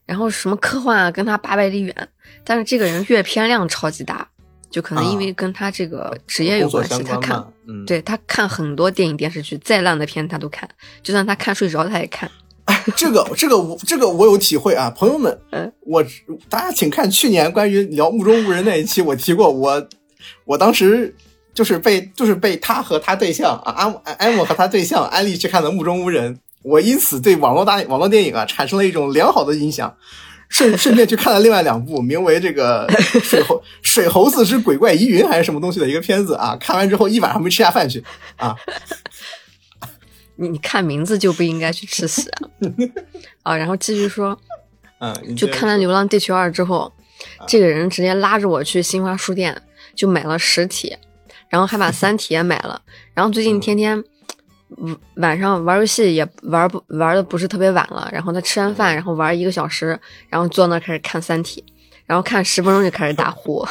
[0.05, 2.09] 然后什么科幻啊，跟他八百里远。
[2.43, 4.27] 但是这个人阅片量超级大，
[4.69, 7.01] 就可能因为跟他这个职业有关系。
[7.03, 7.45] 他看，
[7.85, 10.67] 对他看很多电影电视剧，再烂的片他都看，
[11.01, 12.29] 就算他看睡着他也看。
[12.65, 15.39] 哎这个这个我这个我有体会啊，朋友们，
[15.87, 16.03] 我
[16.49, 19.87] 大家请看去年关于聊目中无人那一期，我提过我
[20.43, 21.15] 我当时。
[21.53, 29.95] 就是被就是被他和他对象啊，安安姆和他对象安利去看的《目中无人》，我因此对网络大网络电影啊产生了一种良好的印象，
[30.49, 32.87] 顺 顺便去看了另外两部，名为这个
[33.23, 38.03] 水猴水猴子之鬼怪疑云还是什么东西的一个片子啊，看完之后一晚上没吃下饭去
[38.35, 38.55] 啊。
[40.39, 42.49] 你你看名字就不应该去吃屎啊！
[43.41, 44.37] 啊，然后继续说，
[44.99, 46.93] 嗯，就看完《流浪地球二》之后，
[47.47, 49.59] 这个人直接拉着我去新华书店
[49.95, 50.95] 就买了实体，
[51.49, 52.79] 然后还把《三体》也买了。
[53.15, 54.03] 然后最近天天嗯
[55.15, 59.99] 晚上玩游戏也玩不玩的不是特别晚了，然后他吃完饭然后玩一个小时，
[60.29, 61.63] 然后坐那开始看《三体》，
[62.05, 63.65] 然后看十分钟就开始打呼。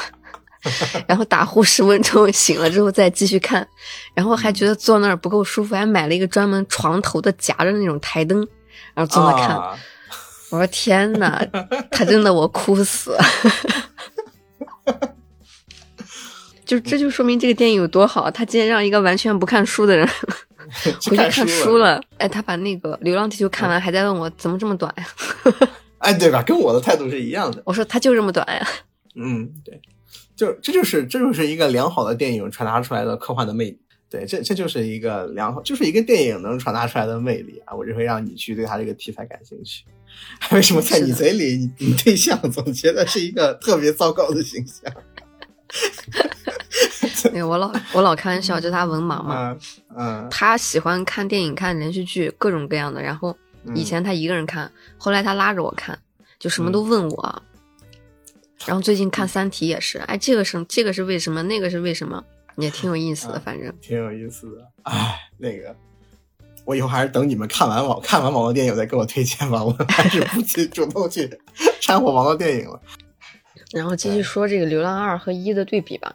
[1.06, 3.64] 然后打呼十分钟，醒了之后再继续看，
[4.14, 8.38] 然后还觉得坐那儿不够舒服，还买了一个专门床头的夹着那种台灯，
[8.92, 9.56] 然后坐那看。
[9.56, 9.78] 啊
[10.48, 11.44] 我说天呐，
[11.90, 13.16] 他真的我哭死。
[16.64, 20.08] 就这就说明这个电影有多好，他竟然让一个完全不看书的人
[20.72, 21.78] 回 去看书书。
[21.78, 22.00] 了。
[22.18, 25.06] 哎，他把那个《流浪地球》看完，还在问我怎么这么短呀？
[25.98, 26.42] 哎，对吧？
[26.42, 27.62] 跟我的态度是一样的。
[27.64, 28.68] 我说他就这么短呀。
[29.14, 29.80] 嗯，对，
[30.36, 33.78] 就这就是这就是一个良好的电影传达出来的科幻的魅力。
[34.08, 37.74] 对，这这就是一个良好，就是一个电影能传达出来的魅力啊！
[37.74, 39.84] 我就会让你去对他这个题材感兴趣。
[40.54, 44.92] 为什么在你嘴里，你你对象总觉得是一个特别糟糕的形象？
[47.32, 49.60] 对 我老我老开玩笑，就他文盲嘛，嗯
[49.96, 53.02] 嗯，他喜欢看电影、看连续剧，各种各样的。
[53.02, 53.36] 然后
[53.74, 55.98] 以前他一个人看，后来他拉着我看，
[56.38, 57.42] 就什么都问我。
[58.64, 62.22] 然后最近看《三体》也是，哎，这个是这个是为什么，那个是为什么，
[62.56, 63.34] 也挺有意思的。
[63.34, 64.66] 啊反正挺有意思的。
[64.82, 65.74] 哎，那个，
[66.64, 69.62] 我以后还是等你们看完网看完网络电影再给我推荐吧。
[69.62, 71.28] 我还是不去主动去
[71.80, 72.80] 掺和网络电影了。
[73.72, 76.14] 然后继续说这个《流浪二》和一的对比吧。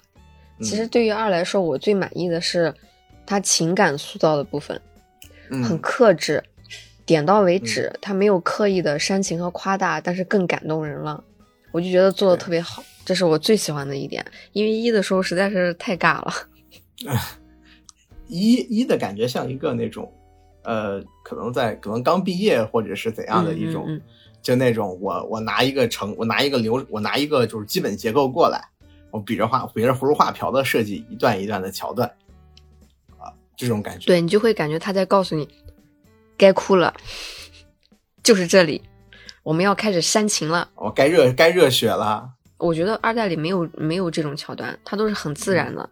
[0.59, 2.71] 嗯其实对于二来说，我最满意的是
[3.25, 4.79] 他情感塑造的部分，
[5.49, 6.43] 嗯，很克制，
[7.03, 11.23] 点到为止，他没有刻意的煽情和夸大，但是更感动人了。
[11.71, 14.23] 我就觉得做的特别好，这是我最喜欢的一点。
[14.51, 16.33] 因为一的时候实在是太尬了。
[18.27, 20.13] 一一的感觉像一个那种，
[20.63, 23.99] 呃，可能在可能刚毕业或者是怎样的一种，
[24.41, 28.63] 就那种我我拿一个成我拿一个流我拿一个就是基本结构过来，
[29.11, 32.09] 我比着画比着葫芦画瓢的设计一段一段的桥段，
[33.17, 34.07] 啊，这种感觉。
[34.07, 35.47] 对你就会感觉他在告诉你，
[36.37, 36.93] 该哭了，
[38.23, 38.81] 就是这里，
[39.43, 40.69] 我们要开始煽情了。
[40.75, 42.31] 我该热该热血了。
[42.57, 45.89] 我觉得二代里没有没有这种桥段，它都是很自然的。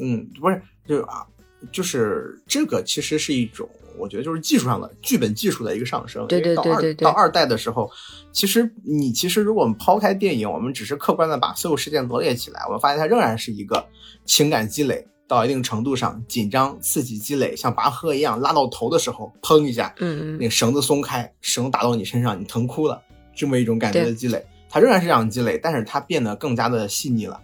[0.00, 1.26] 嗯，不是，就是啊，
[1.72, 6.26] 就是这个其实是一种，我觉得就是技术上的剧本技术的一个上升。
[6.26, 7.04] 对对对对对。
[7.04, 7.90] 到二代的时候，
[8.32, 13.84] 其实你其实如果我们抛开电影，我们只是客观的把所有事件罗列起来，我们发现它仍然是一个
[14.24, 20.38] 情感积累到一定程度上，紧张刺激积累，像拔河一样拉到头的时候，砰一下，嗯嗯。
[20.38, 23.02] 那个绳子松开，绳打到你身上，你疼哭了，
[23.36, 27.40] 这么一种感觉的积累，它仍然是这样积累，但是它变得更加的细腻了，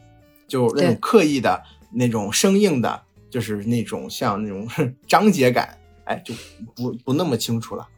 [0.49, 1.63] 就那种刻意的
[1.93, 4.67] 那种生硬的，就是那种像那种
[5.07, 6.35] 章节感，哎，就
[6.75, 7.89] 不不那么清楚了。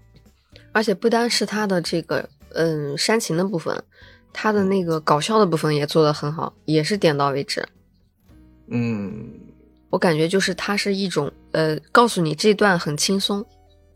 [0.73, 3.83] 而且不单是他的这个嗯煽情的部分，
[4.33, 7.67] 他的那个搞笑的部分也做得很好，也是点到为止。
[8.69, 9.31] 嗯，
[9.91, 13.45] 我感觉就是它是一种呃，告诉你这段很轻松，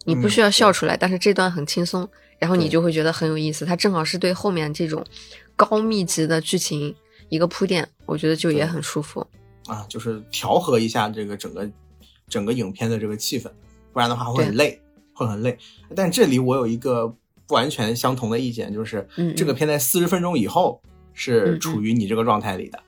[0.04, 3.64] 你不嗯需要笑出来，但是这段很轻松，然后你就会觉得很有意思。
[3.64, 5.04] 它正好是对后面这种
[5.56, 6.94] 高密集的剧情
[7.28, 9.26] 一个铺垫，我觉得就也很舒服。
[9.66, 11.68] 啊，就是调和一下这个整个
[12.28, 13.50] 整个影片的这个气氛，
[13.92, 14.80] 不然的话会很累，
[15.12, 15.58] 会很累。
[15.94, 17.08] 但这里我有一个
[17.46, 20.80] 不完全相同的意见，就是这个片在四十分钟以后
[21.12, 22.78] 是处于你这个状态里的，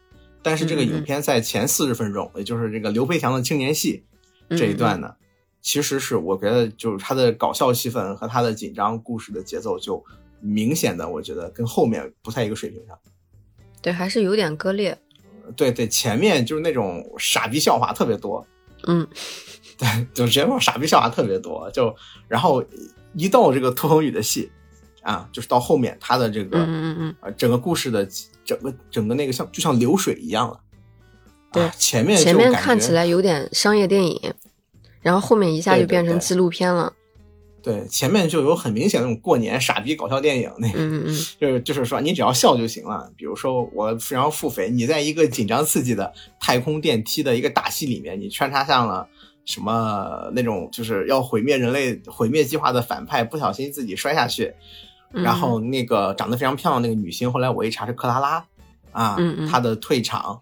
[0.42, 4.04] 但是这个影片在前四十分钟，也就是这个刘培强的青年戏
[4.48, 5.14] 嗯这一段呢，
[5.60, 10.02] 其实是我觉得就是他的搞笑戏份和他的紧张故事的节奏就
[10.40, 12.98] 明显的，我觉得跟后面不在一个水平上。
[13.80, 14.96] 对，还是有点割裂。
[15.56, 18.46] 对对，前面就是那种傻逼笑话特别多，
[18.86, 19.06] 嗯，
[19.82, 21.92] 对， 就直接说傻逼笑话特别多，就
[22.28, 22.62] 然后
[23.14, 24.48] 一到这个涂恒宇的戏
[25.02, 28.06] 啊，就是到后面他的这个嗯嗯嗯呃整个故事的
[28.44, 30.60] 整个整个那个像就像流水一样了。
[31.52, 34.32] 对啊前面前面看起来有点商业电影，
[35.00, 36.92] 然后后面一下就变成纪录片了。
[37.62, 43.12] 对前面就有很明显那种过年傻逼搞笑电影那个，嗯嗯嗯， 就是就是说你只要笑就行了。
[43.16, 49.08] 比如说我非常腹诽，你在一个紧张刺激的太空电梯的一个打戏里面，你穿插上了
[49.44, 54.54] 什么那种就是要毁灭人类、毁灭计划的反派，不小心自己摔下去，
[55.12, 58.44] 嗯然后那个长得非常漂亮那个女星，后来我一查是克拉拉
[58.92, 59.16] 啊，
[59.50, 60.40] 她的退场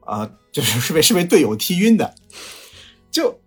[0.00, 2.14] 啊、就是是被是被队友踢晕的，
[3.10, 3.38] 就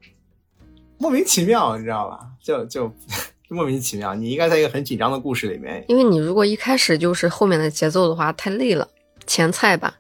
[1.00, 2.20] 莫名其妙，你知道吧？
[2.40, 2.88] 就就
[3.50, 4.14] 就莫名其妙。
[4.14, 8.88] 你应该在一个很紧张的故事里面，因为你如果一开始就是后面的节奏的话，太累了。
[9.26, 9.98] 前菜吧，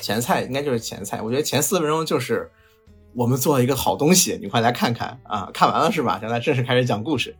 [0.00, 2.50] 前菜应该就是前菜，我觉得前四分钟就是
[3.14, 5.50] 我们做了一个好东西，你快来看看啊！
[5.52, 6.18] 看完了是吧？
[6.20, 7.34] 现在正式开始讲故事。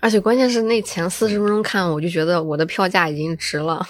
[0.00, 3.86] 而且关键是那前四十分钟看，我就觉得我的票价已经值了。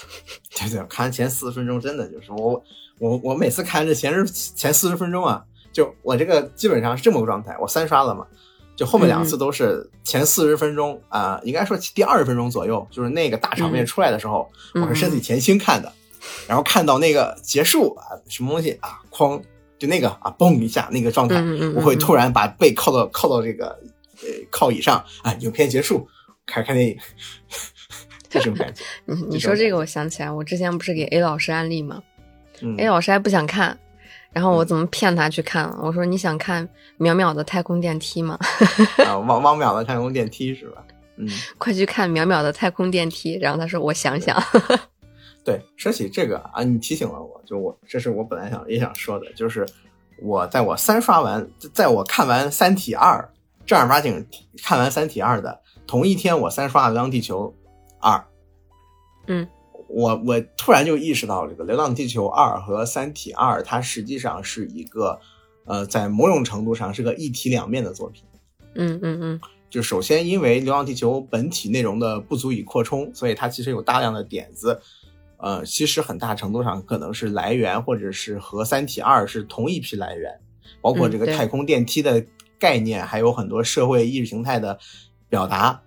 [0.57, 2.61] 对 对，看前四十分钟真的就是我
[2.99, 7.57] 我我每次看这前十前四十分钟啊，就我这个基本上是这么个状态。
[7.61, 8.27] 我三刷了嘛，
[8.75, 15.93] 就后面两次都是前四十分钟啊、应该说第二十分钟左右，就是那个大场面出来的时候，嗯我是身体前倾看的，
[16.49, 19.41] 然后看到那个结束啊，什么东西啊，哐，
[19.81, 21.43] 就那个啊，嘣一下那个状态，
[21.75, 23.67] 我会突然把背靠到靠到这个
[24.23, 26.07] 呃靠椅上啊，影片结束，
[26.47, 26.97] 开始看电影，
[28.29, 28.85] 这种感觉。
[29.07, 32.03] 你你说这个，我想起来，我之前不是给 A 老师安利吗
[32.61, 33.79] 嗯？A 老师还不想看，
[34.33, 35.79] 然后我怎么骗他去看了？
[35.83, 36.69] 我说你想看
[36.99, 38.39] 淼淼的太空电梯吗？
[39.07, 40.85] 啊，汪汪淼的太空电梯是吧？
[41.17, 41.27] 嗯，
[41.59, 43.39] 快去看淼淼的太空电梯。
[43.41, 44.37] 然后他说我想想，
[45.51, 49.67] 对，说起这个啊，你提醒了我，就我这是我本来想也想说的，就是
[50.23, 51.45] 我在我三刷完，
[51.75, 53.19] 在我看完《三体二》
[53.67, 54.25] 正儿八经
[54.63, 57.53] 看完《三体二》的同一天，我三刷了《流浪地球
[57.99, 58.17] 二》。
[59.27, 59.49] 嗯，
[59.89, 65.19] 我我突然就意识到，这个《流浪地球二》和《三体二》它实际上是一个，
[65.65, 68.23] 呃，在某种程度上是个一体两面的作品。
[68.77, 74.81] 嗯嗯嗯就首先因为《流浪地球》本体内容的不足以扩充，所以它其实有大量的点子，
[75.43, 80.41] 呃，其实很大程度上可能是来源或者是和《三体二》是同一批来源，
[80.81, 82.25] 包括这个太空电梯的
[82.59, 84.79] 概念，还有很多社会意识形态的
[85.29, 85.83] 表达。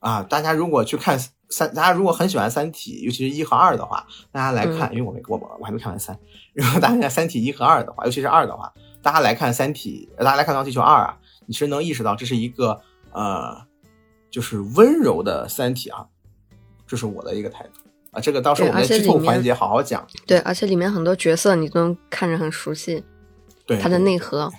[0.00, 1.16] 啊，大家如果去看
[1.48, 6.18] 三，大家如果很喜欢《三体》，尤其是一和二的话，大家来看，因为我没我我我还没看完三，
[6.54, 11.16] 如果大家看《三体》一和二的话，尤其是二的话，大家来看《三体》，大家来看到《地球二》啊，
[11.46, 12.80] 你其实能意识到这是一个
[13.12, 13.56] 呃，
[14.28, 16.08] 就是温柔的《三体》啊，
[16.84, 17.81] 这是我的一个态度
[18.12, 18.20] 啊。
[18.20, 20.06] 这个到时候我们在剧透环节好好讲。
[20.26, 23.02] 对，而且里面很多角色你都能看着很熟悉，
[23.66, 24.50] 对它的内核。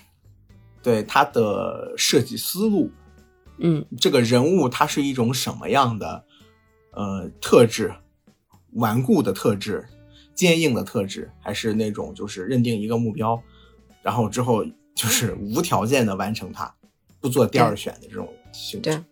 [0.82, 2.92] 对它的设计思路，
[3.60, 6.26] 嗯这个人物他是一种什么样的
[6.92, 7.94] 呃特质？
[8.78, 9.86] 顽固的特质、
[10.34, 13.40] 坚硬的特质，还是那种就是认定一个目标，
[14.02, 16.74] 然后之后就是无条件的完成它，
[17.22, 19.04] 不做第二选的这种性质。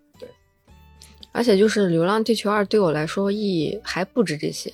[1.33, 4.71] 对而且就是《流浪地球二》对我来说意义还不止这些。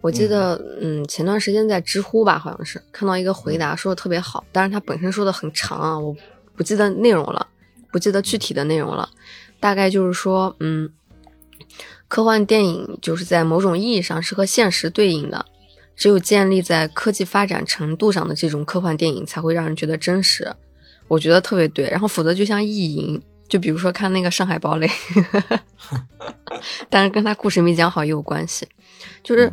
[0.00, 6.14] 我记得，嗯前段时间在知乎吧，好像是看到一个回答说的特别好，但是它本身说的很长啊，我
[6.54, 7.46] 不记得内容了，
[7.90, 9.08] 不记得具体的内容了。
[9.60, 10.90] 大概就是说，嗯，
[12.06, 15.46] 科幻电影就是在某种意义上是和现实对应的，
[15.96, 20.54] 只有建立在科技发展程度上的这种科幻电影才会让人觉得真实。
[21.08, 24.86] 我觉得特别对，然后否则就像意淫，就比如说看那个《上海堡垒》，
[26.88, 28.66] 但是跟他故事没讲好也有关系。
[29.22, 29.52] 就是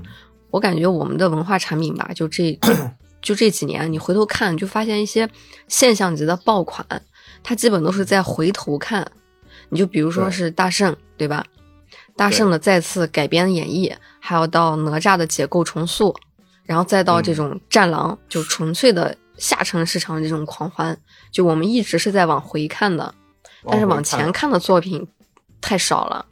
[0.50, 2.58] 我感觉我们的文化产品吧，就这
[3.22, 5.30] 就这几年，你回头看就发现一些
[5.68, 6.86] 现象级的爆款，
[7.44, 9.12] 它基本都是在回头看。
[9.70, 11.46] 你就比如说是大圣，对吧？
[12.18, 16.14] 大圣的再次改编演绎，还有到哪吒的解构重塑，
[16.64, 20.98] 然后再到这种战狼，就纯粹的下沉市场的这种狂欢，
[21.32, 23.16] 就我们一直是在往回看的，
[23.66, 25.08] 但是往前看的作品
[25.60, 26.26] 太少了，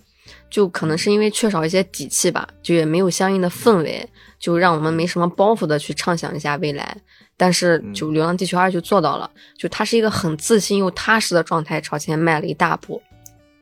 [0.50, 4.10] 就可能是因为缺少一些底气吧，就也没有相应的氛围，
[4.40, 6.98] 就让我们没什么包袱的去畅想一下未来。
[7.38, 13.02] 但是就《流浪地球二》就做到了，就它是一个很自信又踏实的状态朝前迈了一大步。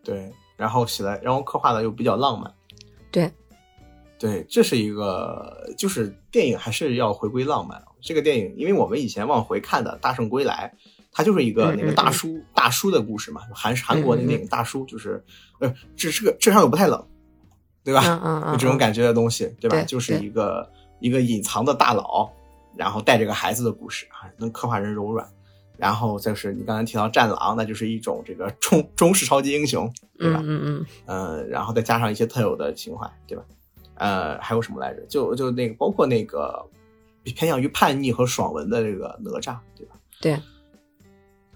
[0.04, 2.52] 对，然后起来，然后刻画的又比较浪漫。
[3.12, 3.32] 对，
[4.18, 7.80] 对，这是一个，就是电影还是要回归浪漫。
[8.02, 10.74] 这个电影，因为我们以前往回看的《大圣归来》，
[11.18, 15.24] 它就是一个嗯那个大叔、大叔的故事嘛，韩韩国的那个电影大叔，就是
[15.60, 17.04] 呃，这是个智商又不太冷，
[17.84, 18.04] 对吧？
[18.06, 19.78] 嗯嗯嗯， 就这种感觉的东西，对吧？
[19.78, 22.30] 对就是一个一个隐藏的大佬，
[22.76, 25.28] 然后带着个孩子的故事啊，能刻画人柔软。
[25.76, 30.40] 然后就是你刚才提到战狼，那就是一种这个中 中式超级英雄，对吧？
[30.44, 33.44] 嗯嗯呃，然后再加上一些特有的情怀，对吧？
[33.96, 35.02] 呃，还有什么来着？
[35.10, 36.64] 就就那个，包括那个
[37.24, 39.96] 偏向于叛逆和爽文的这个哪吒，对吧？
[40.20, 40.40] 对，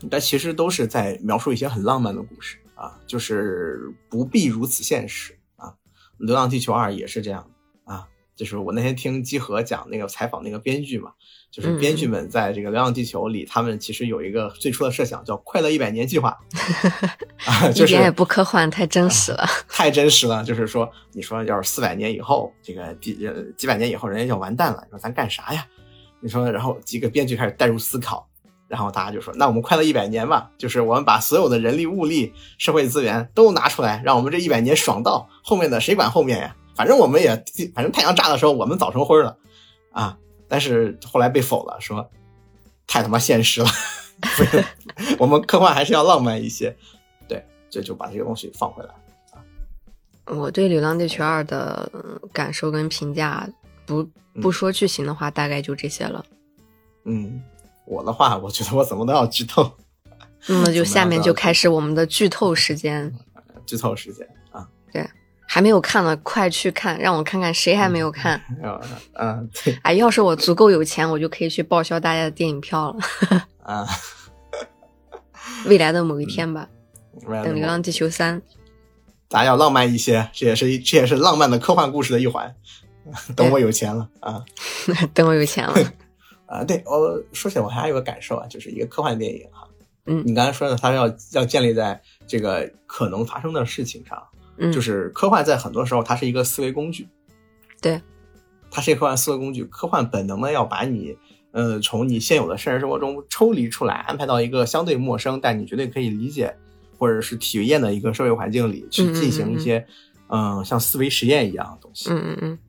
[0.10, 5.68] 但其实都是在描述一些很浪漫的故事啊，就是不必如此现实啊。
[6.18, 7.48] 《流浪地球二》也是这样
[7.84, 11.12] 啊，就是我那天听基和讲那个采访那个编剧嘛，
[11.52, 16.30] 就是编剧们在这个《流浪地球》里，他们其实有一个最初的设想叫“快乐一百年计划
[17.46, 19.46] ”，啊，嗯，就是一点也不科幻，太真实了。
[19.68, 25.68] 太真实了，就是说，你说要是四百年以后，这个几呃几百年以后，人家就完蛋了，你说咱干啥呀？
[26.24, 28.30] 你说，然后几个编剧开始带入思考，
[28.72, 36.56] 然后大家就说，那我们快乐一百年吧，就是我们把所有的人力、物力、社会资源都拿出来，让我们这一百年爽到后面的谁管后面呀？
[36.74, 37.36] 反正我们也，
[37.76, 39.38] 反正太阳炸的时候我们早成灰了
[39.92, 40.18] 啊！
[40.48, 42.10] 但是后来被否了，说
[42.88, 43.68] 太他妈现实了。
[45.20, 46.74] 我们科幻还是要浪漫一些。
[47.28, 48.90] 对，这就把这个东西放回来。
[50.28, 51.92] 我对《流浪地球二》的
[52.32, 53.50] 感受跟评价，
[53.86, 54.08] 不
[54.42, 56.24] 不说剧情的话，大概就这些了。
[57.04, 57.42] 嗯，
[57.86, 59.72] 我的话，我觉得我怎么都要剧透。
[60.48, 63.14] 那么就下面就开始我们的剧透时间。
[63.66, 64.68] 剧透时间啊！
[64.92, 65.08] 对，
[65.48, 68.34] 还没有看的，快去看，让我看看谁还没有看。
[68.64, 68.82] 啊
[69.14, 69.40] 啊！
[69.64, 73.00] 对，哎，要是我足够有钱，我就可以去报销大家的电影票了。
[73.64, 73.88] 啊！
[75.66, 76.68] 未来的某一天吧，
[77.28, 78.42] 等《流浪地球三》。
[79.30, 82.54] 咱要浪漫一些，这也是这也是浪漫的科幻故事的一环。
[83.36, 84.44] 等我有钱了啊！
[85.14, 85.74] 等我有钱了
[86.52, 86.64] 啊！
[86.64, 89.68] 对，我说起来，我还有个感受啊，就是一个科幻电影哈。
[90.06, 94.22] 嗯，你刚才说的，它要要建立在这个可能发生的事情上。
[94.58, 97.08] 嗯，就是科幻在很多时候它是一个思维工具。
[97.82, 98.02] 对，
[98.70, 99.64] 它是一个科幻思维工具。
[99.66, 101.18] 科幻本能的要把你
[101.52, 106.56] 呃从你现有的现实生活中抽离出来，安排到一个相对陌生但你绝对可以理解。
[106.98, 109.84] 或者是体验的一个社会环境里去进行一些，
[110.28, 112.12] 嗯，像思维实验一样的东西。
[112.12, 112.60] 嗯嗯嗯。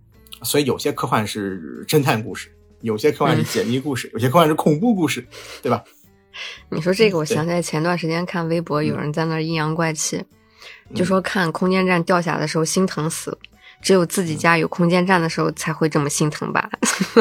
[0.43, 2.51] 所以有些科幻是侦探故事，
[2.83, 5.26] 有些科幻是解密故事， 有些科幻是恐怖故事，
[5.62, 5.83] 对吧？
[6.70, 10.24] 你说这个，我想起来前段时间看微博，有人在那阴阳怪气，
[10.95, 13.37] 就说看空间站掉下的时候心疼死，
[13.83, 16.70] 只有自己家有空间站的时候才会这么心疼吧？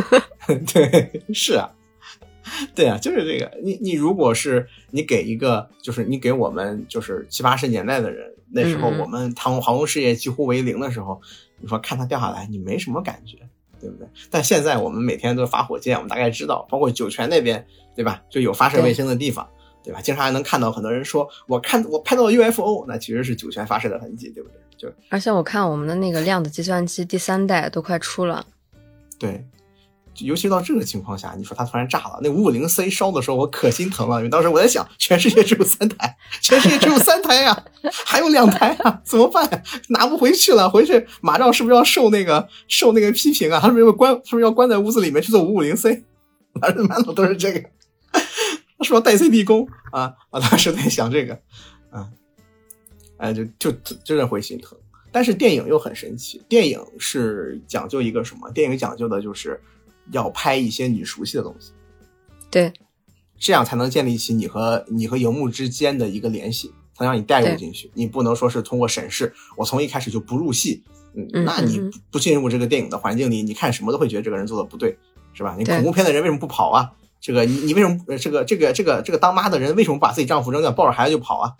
[0.74, 1.70] 对，是啊。
[2.74, 3.52] 对啊，就是这个。
[3.64, 11.22] 你你如果是你给一个，就是你给我们就是七八十年代的人，那时候我们航航空事业几乎为零的时候，
[11.60, 13.38] 你说看它掉下来，你没什么感觉，
[13.82, 14.08] 对不对？
[14.30, 17.66] 但现在我们每天都发火箭，我们大概知道，包括酒泉那边，
[17.96, 18.22] 对吧？
[18.30, 19.46] 就有发射卫星的地方，
[19.84, 20.00] 对吧？
[20.02, 24.58] 经常还能看到很多人说，我看我拍到了 UFO，那其实是酒泉发射的痕迹，对不对？
[24.78, 28.46] 就而且我看我们的那个量子计算机第三代都快出了，
[29.20, 29.46] 对。
[30.18, 34.18] 尤其到这个情况下，你说它突然炸了，那五五零 C 烧的时候，我可心疼了。
[34.18, 37.66] 因为当时我在想，全世界只有三台，全世界只有三台呀，
[38.06, 39.64] 还有两台啊，怎么办？
[39.90, 43.60] 拿不回去了，回去马上是不是要受那个受那个批评啊？
[43.60, 44.12] 他是不是要关？
[44.26, 46.04] 是不是要关在屋子里面去做五五零 C？
[46.54, 47.64] 满满脑都是这个，
[48.12, 50.14] 他说带 CD 功啊！
[50.30, 51.40] 我当时在想这个，
[51.90, 52.10] 啊，
[53.18, 53.72] 哎，就就
[54.04, 54.78] 真的会心疼。
[55.14, 58.52] 但是电影又很神奇，电影是讲究一个什么？
[58.52, 59.60] 电影讲究的就是。
[60.12, 61.72] 要拍一些你熟悉的东西，
[62.50, 62.74] 对，
[63.38, 67.92] 这样才能建立起你和你和荧幕之间的一个联系，才让你带入进去。
[67.94, 70.84] 你不能说是通过审视，我从一开始就不入戏，
[71.16, 71.80] 嗯，那你
[72.10, 74.98] 不进入这个电影的环境里，你看什么都会觉得这个人做的不对，
[75.34, 75.56] 是吧？
[75.58, 76.92] 你恐怖片的人为什么不跑啊？
[77.20, 81.54] 这个你你为什么这个这个这个这个当妈的人为什么把自己丈夫扔掉，抱着孩子就跑啊？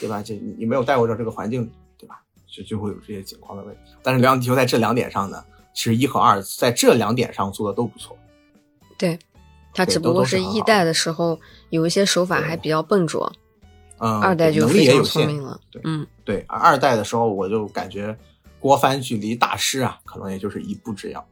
[0.00, 0.22] 对吧？
[0.22, 2.22] 这你没有带入到这个环境，对吧？
[2.46, 3.80] 就就会有这些情况的问题。
[4.02, 5.44] 但是《流浪地球》在这两点上呢？
[5.76, 8.16] 其实一和二在这两点上做的都不错，
[8.96, 9.16] 对，
[9.74, 13.30] 他只不过是一代的时候有一些手法还比较笨拙，
[13.98, 18.16] 嗯，二代就非常聪明了，对，嗯，对，二代的时候我就感觉
[18.58, 21.22] 郭帆距离大师啊，可能也就是一步之遥，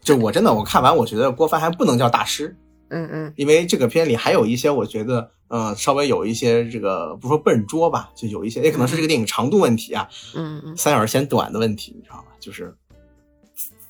[0.00, 2.56] 就我真的我看完我觉得郭帆还不能叫大师，
[2.90, 5.30] 嗯嗯，因为这个片里还有一些我觉得。
[5.50, 12.26] 呃，稍微有一些这个不说笨拙吧，就有一些，也可能是这个电影长度问题啊，嗯嗯，三小时嫌短的问题，你知道吗？
[12.38, 12.72] 就是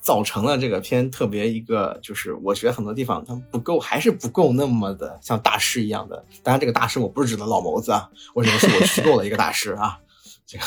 [0.01, 6.25] 造成了这个片特别一个，就是我觉得很多地方它不够，还是不够那么的像大师一样的。
[6.41, 9.99] 当然，这个大师我不是指的老谋子啊，我指的是我虚构的一个大师啊。
[10.47, 10.63] 这个，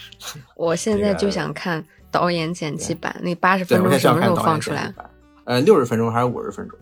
[0.56, 4.90] 我现在就想看导演剪辑版，那八十分钟什么时候放出来？
[5.44, 6.78] 呃，六十分钟还是五十分钟？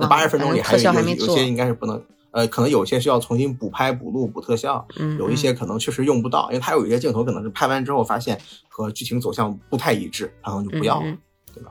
[0.00, 2.02] 那八十分钟里还有有些应该是不能。
[2.32, 8.36] 呃，可能有些需要重新补拍、补录、补特效，嗯，有一些可能确实用不到，因为它有一些镜头可能是拍完之后发现
[8.68, 11.16] 和剧情走向不太一致，然后就不要了，
[11.54, 11.70] 对吧？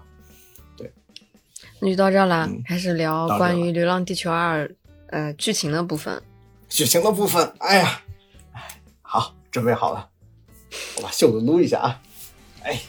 [0.77, 0.89] 对，
[1.81, 4.65] 那就到这了，开始聊关于《流浪地球二》
[5.07, 6.23] 呃剧情的部分。
[6.69, 8.01] 剧情的部分，哎呀，
[8.53, 10.07] 哎，好，准备好了，
[10.95, 11.99] 我把袖子撸一下啊，
[12.63, 12.79] 哎。